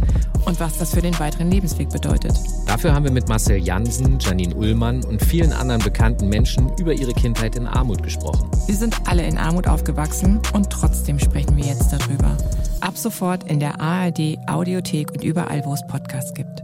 und 0.44 0.60
was 0.60 0.78
das 0.78 0.94
für 0.94 1.02
den 1.02 1.18
weiteren 1.18 1.50
Lebensweg 1.50 1.88
bedeutet. 1.88 2.38
Dafür 2.68 2.94
haben 2.94 3.04
wir 3.04 3.10
mit 3.10 3.28
Marcel 3.28 3.56
Jansen, 3.56 4.20
Janine 4.20 4.54
Ullmann 4.54 5.02
und 5.02 5.20
vielen 5.24 5.52
anderen 5.52 5.82
bekannten 5.82 6.28
Menschen 6.28 6.70
über 6.78 6.92
ihre 6.92 7.14
Kindheit 7.14 7.56
in 7.56 7.66
Armut 7.66 8.04
gesprochen. 8.04 8.48
Wir 8.68 8.76
sind 8.76 8.94
alle 9.08 9.26
in 9.26 9.36
Armut 9.36 9.66
aufgewachsen 9.66 10.40
und 10.52 10.70
trotzdem 10.70 11.18
sprechen 11.18 11.56
wir 11.56 11.64
jetzt 11.64 11.92
darüber. 11.92 12.36
Ab 12.80 12.96
sofort 12.96 13.50
in 13.50 13.58
der 13.58 13.80
ARD 13.80 14.38
Audiothek 14.46 15.10
und 15.10 15.24
überall, 15.24 15.64
wo 15.64 15.74
es 15.74 15.84
Podcasts 15.88 16.32
gibt. 16.32 16.62